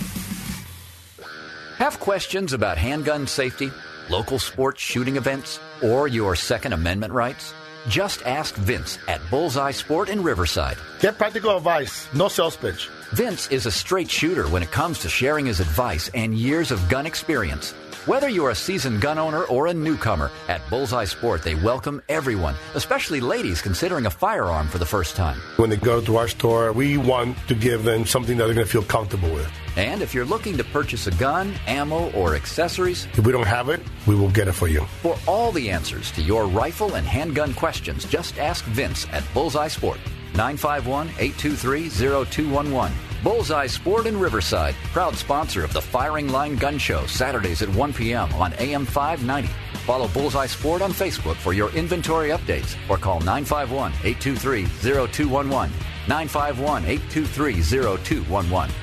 [1.79, 3.71] Have questions about handgun safety,
[4.09, 7.53] local sports shooting events, or your Second Amendment rights?
[7.87, 10.75] Just ask Vince at Bullseye Sport in Riverside.
[10.99, 12.89] Get practical advice, no sales pitch.
[13.11, 16.89] Vince is a straight shooter when it comes to sharing his advice and years of
[16.89, 17.71] gun experience.
[18.05, 22.55] Whether you're a seasoned gun owner or a newcomer, at Bullseye Sport they welcome everyone,
[22.75, 25.39] especially ladies considering a firearm for the first time.
[25.55, 28.67] When they go to our store, we want to give them something that they're going
[28.67, 29.49] to feel comfortable with.
[29.77, 33.69] And if you're looking to purchase a gun, ammo, or accessories, if we don't have
[33.69, 34.85] it, we will get it for you.
[35.01, 39.67] For all the answers to your rifle and handgun questions, just ask Vince at Bullseye
[39.67, 39.99] Sport.
[40.35, 42.93] 951 823 0211.
[43.23, 47.93] Bullseye Sport in Riverside, proud sponsor of the Firing Line Gun Show, Saturdays at 1
[47.93, 48.33] p.m.
[48.35, 49.49] on AM 590.
[49.85, 55.69] Follow Bullseye Sport on Facebook for your inventory updates or call 951 823 0211.
[56.07, 58.73] 951 823 0211.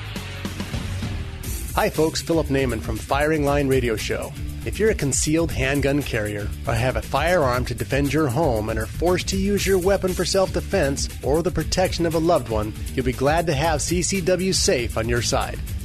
[1.77, 2.23] Hi, folks.
[2.23, 4.33] Philip Naiman from Firing Line Radio Show.
[4.65, 8.79] If you're a concealed handgun carrier or have a firearm to defend your home and
[8.79, 12.49] are forced to use your weapon for self defense or the protection of a loved
[12.49, 15.59] one, you'll be glad to have CCW Safe on your side.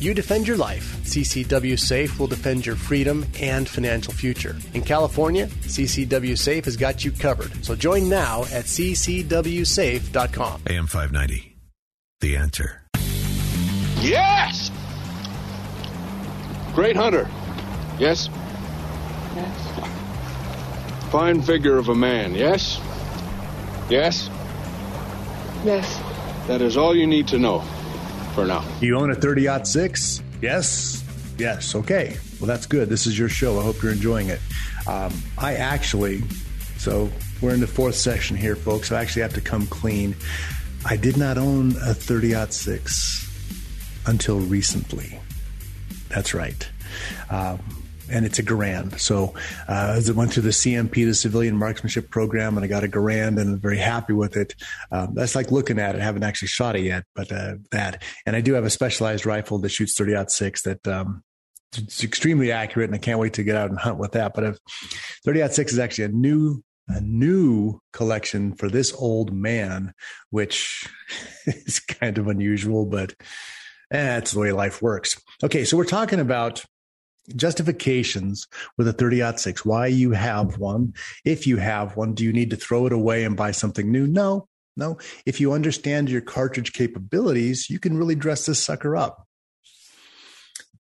[0.00, 0.96] You defend your life.
[1.04, 4.56] CCW Safe will defend your freedom and financial future.
[4.72, 7.62] In California, CCW Safe has got you covered.
[7.62, 10.62] So join now at ccwsafe.com.
[10.66, 11.56] AM 590.
[12.20, 12.80] The answer.
[14.00, 14.70] Yes!
[16.74, 17.28] Great hunter.
[17.98, 18.30] Yes?
[19.36, 21.10] Yes.
[21.10, 22.34] Fine figure of a man.
[22.34, 22.80] Yes?
[23.90, 24.30] Yes?
[25.62, 26.00] Yes.
[26.46, 27.62] That is all you need to know
[28.40, 28.64] for now.
[28.80, 30.22] You own a 30 6?
[30.40, 31.04] Yes.
[31.36, 31.74] Yes.
[31.74, 32.16] Okay.
[32.40, 32.88] Well, that's good.
[32.88, 33.58] This is your show.
[33.58, 34.40] I hope you're enjoying it.
[34.86, 36.22] Um, I actually,
[36.78, 37.10] so
[37.42, 38.92] we're in the fourth section here, folks.
[38.92, 40.16] I actually have to come clean.
[40.86, 45.18] I did not own a 30 6 until recently.
[46.08, 46.66] That's right.
[47.28, 47.60] Um,
[48.10, 48.98] and it's a Garand.
[48.98, 49.34] So
[49.68, 52.88] uh, as I went through the CMP, the Civilian Marksmanship Program, and I got a
[52.88, 54.54] Garand, and I'm very happy with it.
[54.90, 56.00] Um, that's like looking at it.
[56.00, 58.02] I haven't actually shot it yet, but uh, that.
[58.26, 61.22] And I do have a specialized rifle that shoots 30 six that um,
[61.76, 64.34] it's extremely accurate, and I can't wait to get out and hunt with that.
[64.34, 64.58] But
[65.24, 69.92] 30 six is actually a new a new collection for this old man,
[70.30, 70.88] which
[71.46, 73.14] is kind of unusual, but
[73.92, 75.20] eh, that's the way life works.
[75.42, 76.64] Okay, so we're talking about
[77.36, 80.94] justifications with a 30 6 why you have one?
[81.24, 84.06] If you have one do you need to throw it away and buy something new?
[84.06, 84.98] No no.
[85.26, 89.26] If you understand your cartridge capabilities you can really dress this sucker up.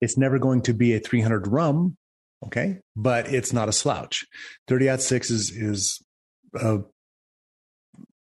[0.00, 1.96] It's never going to be a 300 rum
[2.44, 2.78] okay?
[2.94, 4.26] But it's not a slouch.
[4.68, 6.02] 30 6 is is
[6.54, 6.80] a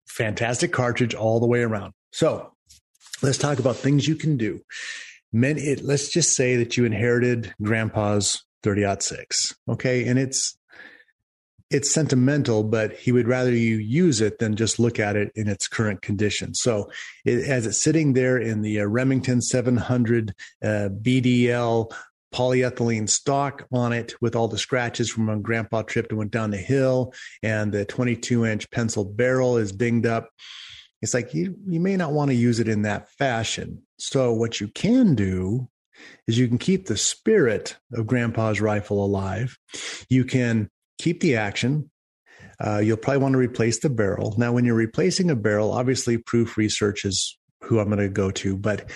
[0.08, 1.94] fantastic cartridge all the way around.
[2.12, 2.52] So
[3.22, 4.62] let's talk about things you can do.
[5.34, 9.54] Men, it, let's just say that you inherited grandpa's 30 six.
[9.68, 10.08] Okay.
[10.08, 10.58] And it's,
[11.70, 15.48] it's sentimental, but he would rather you use it than just look at it in
[15.48, 16.54] its current condition.
[16.54, 16.92] So,
[17.26, 21.92] it, as it's sitting there in the uh, Remington 700 uh, BDL
[22.34, 26.50] polyethylene stock on it with all the scratches from when grandpa tripped and went down
[26.50, 30.30] the hill, and the 22 inch pencil barrel is dinged up.
[31.04, 33.84] It's like you, you may not want to use it in that fashion.
[34.00, 35.68] So, what you can do
[36.28, 39.58] is you can keep the spirit of grandpa's rifle alive.
[40.10, 41.92] You can keep the action.
[42.58, 44.34] Uh, you'll probably want to replace the barrel.
[44.38, 48.32] Now, when you're replacing a barrel, obviously proof research is who I'm going to go
[48.32, 48.90] to, but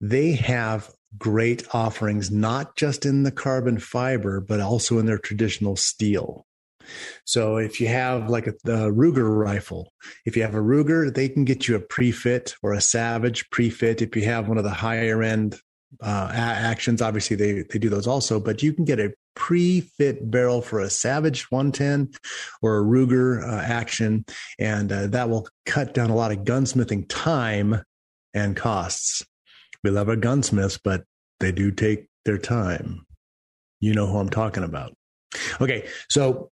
[0.00, 5.76] they have great offerings, not just in the carbon fiber, but also in their traditional
[5.76, 6.44] steel.
[7.24, 9.92] So if you have like a, a, Ruger rifle,
[10.24, 14.02] if you have a Ruger, they can get you a pre-fit or a Savage pre-fit.
[14.02, 15.60] If you have one of the higher end
[16.00, 17.00] uh, actions.
[17.00, 20.90] Obviously, they they do those also, but you can get a pre-fit barrel for a
[20.90, 22.12] Savage 110
[22.62, 24.24] or a Ruger uh, action,
[24.58, 27.82] and uh, that will cut down a lot of gunsmithing time
[28.34, 29.24] and costs.
[29.82, 31.04] We love our gunsmiths, but
[31.40, 33.06] they do take their time.
[33.80, 34.94] You know who I'm talking about.
[35.60, 36.50] Okay, so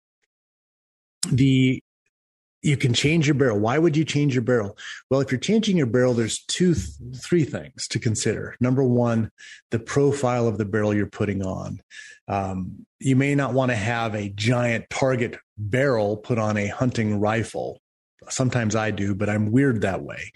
[1.32, 1.82] the
[2.64, 3.60] you can change your barrel.
[3.60, 4.78] Why would you change your barrel?
[5.10, 8.56] Well, if you're changing your barrel, there's two, th- three things to consider.
[8.60, 9.32] Number one,
[9.70, 11.80] the profile of the barrel you're putting on.
[12.28, 17.20] Um, you may not want to have a giant target barrel put on a hunting
[17.20, 17.80] rifle.
[18.30, 20.32] Sometimes I do, but I'm weird that way.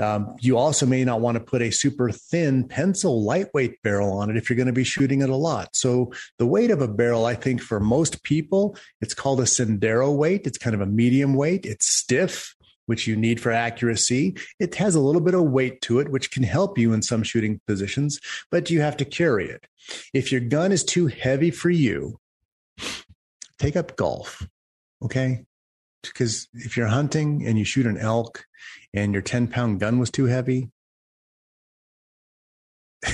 [0.00, 4.30] Um, you also may not want to put a super thin pencil lightweight barrel on
[4.30, 5.74] it if you're going to be shooting it a lot.
[5.74, 10.14] So the weight of a barrel, I think for most people, it's called a Sendero
[10.14, 10.46] weight.
[10.46, 11.64] It's kind of a medium weight.
[11.64, 14.36] It's stiff, which you need for accuracy.
[14.60, 17.22] It has a little bit of weight to it, which can help you in some
[17.22, 18.20] shooting positions,
[18.50, 19.66] but you have to carry it.
[20.12, 22.18] If your gun is too heavy for you,
[23.58, 24.46] take up golf.
[25.02, 25.46] Okay
[26.08, 28.46] because if you're hunting and you shoot an elk
[28.94, 30.70] and your 10 pound gun was too heavy,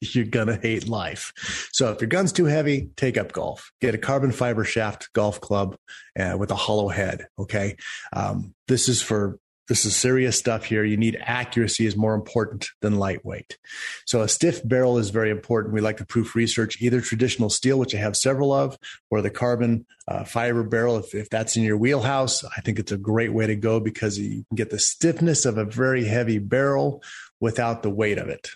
[0.00, 1.68] you're gonna hate life.
[1.72, 3.70] So if your gun's too heavy, take up golf.
[3.80, 5.76] Get a carbon fiber shaft golf club
[6.18, 7.26] uh, with a hollow head.
[7.38, 7.76] Okay,
[8.12, 9.38] um, this is for
[9.68, 10.82] this is serious stuff here.
[10.82, 13.56] You need accuracy is more important than lightweight.
[14.04, 15.74] So a stiff barrel is very important.
[15.74, 18.76] We like to proof research either traditional steel, which I have several of,
[19.10, 20.98] or the carbon uh, fiber barrel.
[20.98, 24.18] If, if that's in your wheelhouse, I think it's a great way to go because
[24.18, 27.02] you can get the stiffness of a very heavy barrel
[27.38, 28.50] without the weight of it.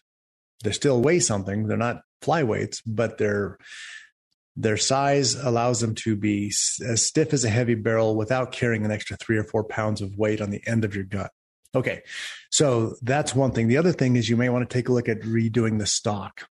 [0.65, 1.69] They still weigh something.
[1.69, 3.59] They're not flyweights, but they're
[4.57, 6.49] their size allows them to be
[6.87, 10.17] as stiff as a heavy barrel without carrying an extra three or four pounds of
[10.17, 11.29] weight on the end of your gun.
[11.75, 12.03] Okay,
[12.51, 13.67] so that's one thing.
[13.67, 16.47] The other thing is you may want to take a look at redoing the stock.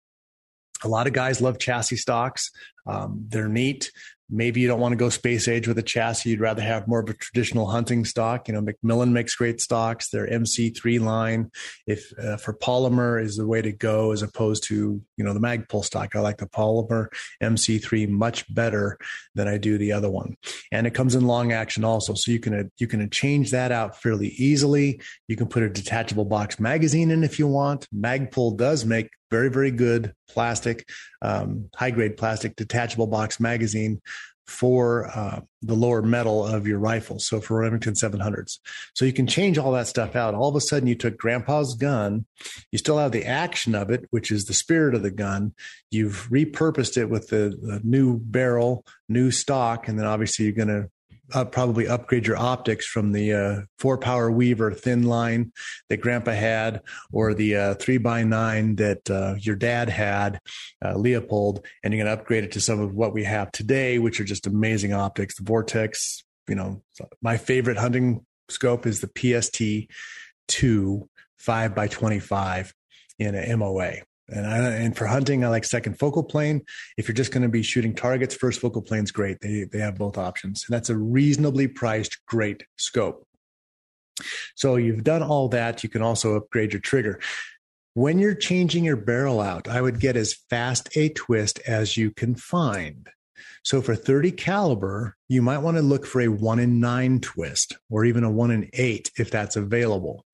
[0.84, 2.52] A lot of guys love chassis stocks.
[2.86, 3.90] Um, they're neat.
[4.30, 6.30] Maybe you don't want to go space age with a chassis.
[6.30, 8.46] You'd rather have more of a traditional hunting stock.
[8.46, 10.10] You know, McMillan makes great stocks.
[10.10, 11.50] Their MC3 line,
[11.86, 15.40] if uh, for polymer, is the way to go as opposed to you know the
[15.40, 16.14] Magpul stock.
[16.14, 17.08] I like the polymer
[17.42, 18.98] MC3 much better
[19.34, 20.36] than I do the other one,
[20.72, 22.14] and it comes in long action also.
[22.14, 25.00] So you can uh, you can change that out fairly easily.
[25.26, 27.86] You can put a detachable box magazine in if you want.
[27.94, 30.88] Magpul does make very very good plastic,
[31.22, 34.00] um, high grade plastic detachable box magazine
[34.48, 37.18] for uh, the lower metal of your rifle.
[37.18, 38.58] So for Remington 700s.
[38.94, 40.34] So you can change all that stuff out.
[40.34, 42.24] All of a sudden, you took grandpa's gun.
[42.72, 45.52] You still have the action of it, which is the spirit of the gun.
[45.90, 49.86] You've repurposed it with the, the new barrel, new stock.
[49.86, 50.88] And then obviously, you're going to
[51.34, 55.52] uh, probably upgrade your optics from the uh, four power weaver thin line
[55.88, 60.40] that grandpa had or the uh, three by nine that uh, your dad had
[60.84, 63.98] uh, Leupold and you're going to upgrade it to some of what we have today
[63.98, 65.36] which are just amazing optics.
[65.36, 66.82] The vortex you know
[67.20, 69.90] my favorite hunting scope is the pst
[70.48, 71.08] 2
[71.38, 72.74] 5 by 25
[73.18, 73.92] in a moa
[74.28, 76.62] and I, and for hunting, I like second focal plane.
[76.96, 79.40] If you're just going to be shooting targets, first focal plane's great.
[79.40, 83.26] They they have both options, and that's a reasonably priced, great scope.
[84.54, 85.82] So you've done all that.
[85.82, 87.20] You can also upgrade your trigger.
[87.94, 92.10] When you're changing your barrel out, I would get as fast a twist as you
[92.10, 93.08] can find.
[93.64, 97.76] So for 30 caliber, you might want to look for a one in nine twist
[97.90, 100.24] or even a one in eight if that's available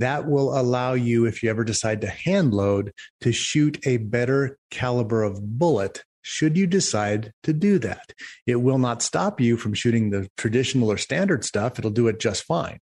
[0.00, 4.58] that will allow you, if you ever decide to hand load, to shoot a better
[4.70, 8.12] caliber of bullet should you decide to do that.
[8.46, 11.78] It will not stop you from shooting the traditional or standard stuff.
[11.78, 12.80] It'll do it just fine.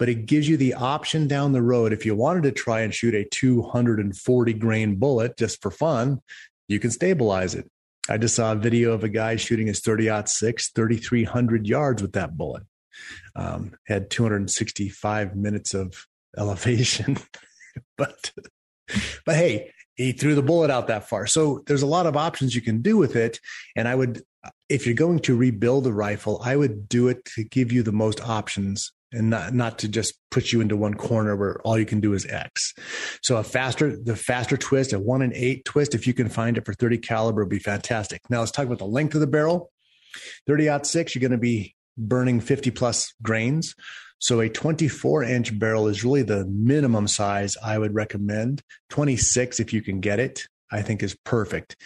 [0.00, 1.92] But it gives you the option down the road.
[1.92, 6.20] If you wanted to try and shoot a 240 grain bullet just for fun,
[6.66, 7.70] you can stabilize it.
[8.08, 12.14] I just saw a video of a guy shooting his 30 6, 3,300 yards with
[12.14, 12.64] that bullet.
[13.36, 16.04] Um, had 265 minutes of
[16.36, 17.18] elevation.
[17.96, 18.32] but
[19.24, 21.26] but hey, he threw the bullet out that far.
[21.26, 23.40] So there's a lot of options you can do with it.
[23.76, 24.22] And I would,
[24.68, 27.92] if you're going to rebuild a rifle, I would do it to give you the
[27.92, 31.86] most options and not, not to just put you into one corner where all you
[31.86, 32.74] can do is X.
[33.22, 36.56] So a faster, the faster twist, a one and eight twist, if you can find
[36.56, 38.20] it for 30 caliber would be fantastic.
[38.30, 39.72] Now let's talk about the length of the barrel.
[40.46, 43.74] 30 out six, you're going to be burning 50 plus grains.
[44.18, 48.62] So a 24 inch barrel is really the minimum size I would recommend.
[48.90, 51.76] 26, if you can get it, I think is perfect.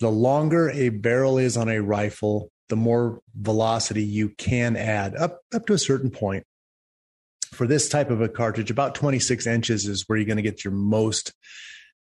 [0.00, 5.40] The longer a barrel is on a rifle, the more velocity you can add up,
[5.54, 6.44] up to a certain point.
[7.52, 10.64] For this type of a cartridge, about 26 inches is where you're going to get
[10.64, 11.32] your most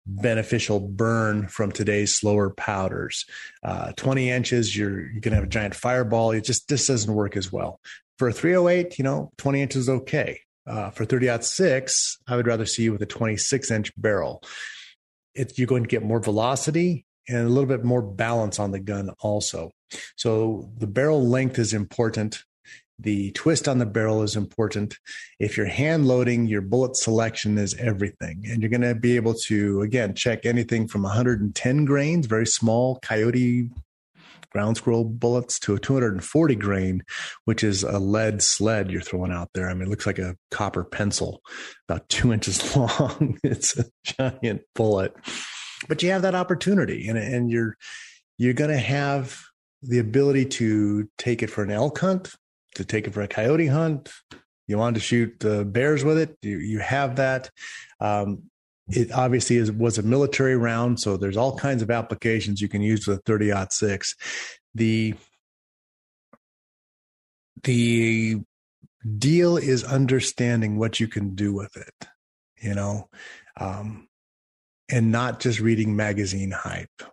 [0.05, 3.25] beneficial burn from today's slower powders.
[3.63, 6.31] Uh, 20 inches, you're, you're going to have a giant fireball.
[6.31, 7.79] It just this doesn't work as well.
[8.17, 10.41] For a 308, you know, 20 inches is okay.
[10.67, 14.43] Uh, for 30 6, I would rather see you with a 26 inch barrel.
[15.33, 18.79] It, you're going to get more velocity and a little bit more balance on the
[18.79, 19.71] gun also.
[20.15, 22.43] So the barrel length is important.
[23.01, 24.97] The twist on the barrel is important.
[25.39, 28.43] If you're hand loading, your bullet selection is everything.
[28.47, 32.99] And you're going to be able to, again, check anything from 110 grains, very small
[33.01, 33.69] coyote
[34.51, 37.03] ground squirrel bullets to a 240 grain,
[37.45, 39.69] which is a lead sled you're throwing out there.
[39.69, 41.41] I mean, it looks like a copper pencil,
[41.87, 43.39] about two inches long.
[43.43, 45.15] it's a giant bullet,
[45.87, 47.77] but you have that opportunity, and and you're
[48.37, 49.41] you're going to have
[49.81, 52.35] the ability to take it for an elk hunt,
[52.81, 54.11] to take it for a coyote hunt.
[54.67, 56.37] You want to shoot uh, bears with it.
[56.41, 57.49] You you have that.
[57.99, 58.43] Um,
[58.87, 62.81] it obviously is, was a military round, so there's all kinds of applications you can
[62.81, 64.15] use with a 30 six.
[64.75, 65.15] The
[67.63, 68.41] the
[69.17, 72.07] deal is understanding what you can do with it,
[72.61, 73.09] you know,
[73.57, 74.07] um,
[74.89, 77.03] and not just reading magazine hype.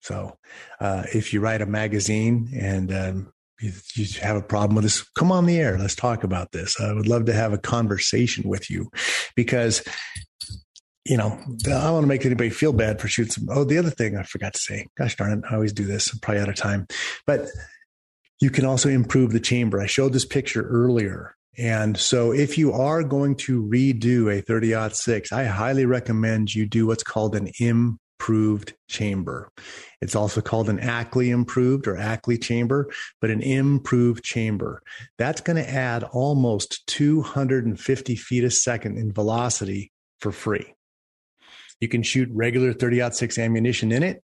[0.00, 0.38] So,
[0.80, 5.32] uh, if you write a magazine and um, you, have a problem with this, come
[5.32, 5.78] on the air.
[5.78, 6.80] Let's talk about this.
[6.80, 8.90] I would love to have a conversation with you
[9.34, 9.82] because
[11.04, 13.48] you know, I don't want to make anybody feel bad for shooting some.
[13.50, 16.12] Oh, the other thing I forgot to say, gosh darn it, I always do this.
[16.12, 16.86] I'm probably out of time,
[17.26, 17.46] but
[18.40, 19.80] you can also improve the chamber.
[19.80, 21.34] I showed this picture earlier.
[21.56, 26.66] And so if you are going to redo a 30 6, I highly recommend you
[26.66, 27.50] do what's called an
[28.18, 29.50] improved chamber.
[30.00, 32.90] It's also called an Ackley improved or Ackley chamber,
[33.20, 34.82] but an improved chamber.
[35.18, 40.74] That's going to add almost 250 feet a second in velocity for free.
[41.80, 44.22] You can shoot regular 30 6 ammunition in it,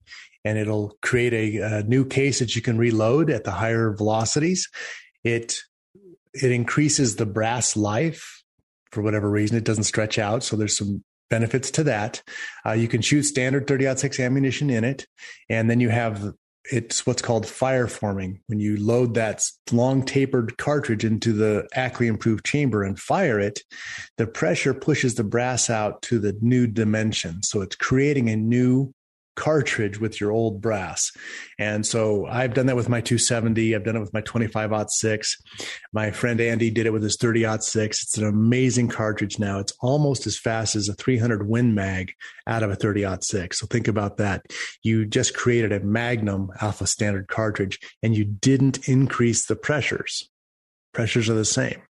[0.45, 4.69] and it'll create a, a new case that you can reload at the higher velocities.
[5.23, 5.55] It
[6.31, 8.43] it increases the brass life
[8.91, 9.57] for whatever reason.
[9.57, 12.21] It doesn't stretch out, so there's some benefits to that.
[12.65, 15.07] Uh, you can shoot standard 30 6 ammunition in it,
[15.49, 16.33] and then you have
[16.71, 18.41] it's what's called fire forming.
[18.47, 23.61] When you load that long tapered cartridge into the Ackley improved chamber and fire it,
[24.17, 27.41] the pressure pushes the brass out to the new dimension.
[27.43, 28.93] So it's creating a new
[29.39, 31.11] cartridge with your old brass.
[31.57, 33.73] And so I've done that with my 270.
[33.73, 35.37] I've done it with my 25 6.
[35.93, 38.03] My friend Andy did it with his 30 6.
[38.03, 39.59] It's an amazing cartridge now.
[39.59, 42.11] It's almost as fast as a 300 Win Mag
[42.45, 43.57] out of a 30 6.
[43.57, 44.45] So think about that.
[44.83, 50.29] You just created a Magnum Alpha Standard cartridge and you didn't increase the pressures.
[50.93, 51.81] Pressures are the same.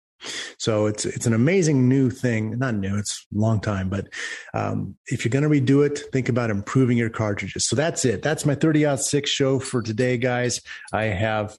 [0.58, 2.58] So it's it's an amazing new thing.
[2.58, 3.88] Not new; it's a long time.
[3.88, 4.08] But
[4.54, 7.66] um, if you're going to redo it, think about improving your cartridges.
[7.66, 8.22] So that's it.
[8.22, 10.60] That's my 30 out six show for today, guys.
[10.92, 11.56] I have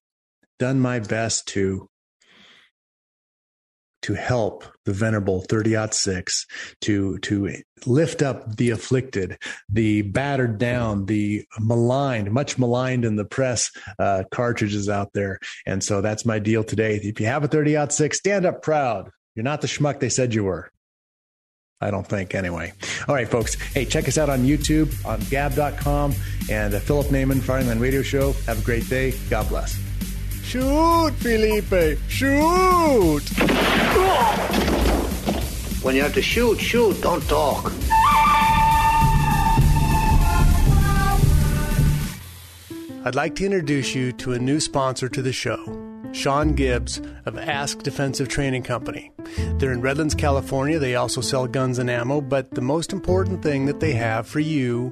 [0.59, 1.89] done my best to
[4.01, 6.47] to help the venerable 30 6
[6.81, 7.53] to to
[7.85, 9.37] lift up the afflicted
[9.69, 15.83] the battered down the maligned much maligned in the press uh, cartridges out there and
[15.83, 19.43] so that's my deal today if you have a 30 6 stand up proud you're
[19.43, 20.71] not the schmuck they said you were
[21.83, 22.73] I don't think anyway.
[23.07, 23.55] All right, folks.
[23.55, 26.13] Hey, check us out on YouTube, on gab.com,
[26.49, 28.33] and the Philip Naiman Firingline Radio Show.
[28.45, 29.13] Have a great day.
[29.31, 29.90] God bless.
[30.51, 31.97] Shoot, Felipe!
[32.09, 33.23] Shoot!
[35.81, 37.71] When you have to shoot, shoot, don't talk.
[43.05, 45.63] I'd like to introduce you to a new sponsor to the show,
[46.13, 49.11] Sean Gibbs of Ask Defensive Training Company.
[49.55, 50.77] They're in Redlands, California.
[50.79, 54.39] They also sell guns and ammo, but the most important thing that they have for
[54.39, 54.91] you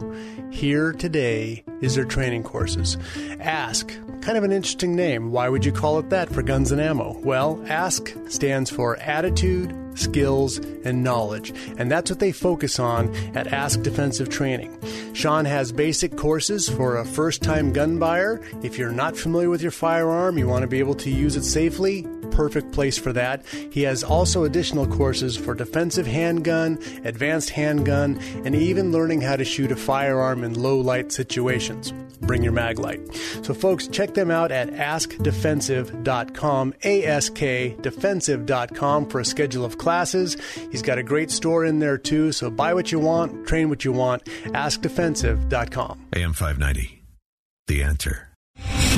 [0.51, 2.97] here today is their training courses.
[3.39, 3.89] Ask,
[4.22, 5.32] kind of an interesting name.
[5.32, 7.20] Why would you call it that for guns and ammo?
[7.24, 11.54] Well, Ask stands for Attitude, skills, and knowledge.
[11.78, 14.78] And that's what they focus on at Ask Defensive Training.
[15.14, 18.42] Sean has basic courses for a first time gun buyer.
[18.64, 21.44] If you're not familiar with your firearm, you want to be able to use it
[21.44, 23.46] safely, perfect place for that.
[23.72, 29.46] He has also additional courses for defensive handgun, advanced handgun, and even learning how to
[29.46, 31.92] shoot a firearm in low light situations.
[32.22, 33.02] Bring your mag light.
[33.42, 39.78] So, folks, check them out at askdefensive.com, A S K defensive.com for a schedule of
[39.80, 40.38] classes.
[40.71, 43.84] He's got a great store in there too, so buy what you want, train what
[43.84, 44.23] you want.
[44.25, 46.05] AskDefensive.com.
[46.13, 47.03] AM 590.
[47.67, 48.28] The answer.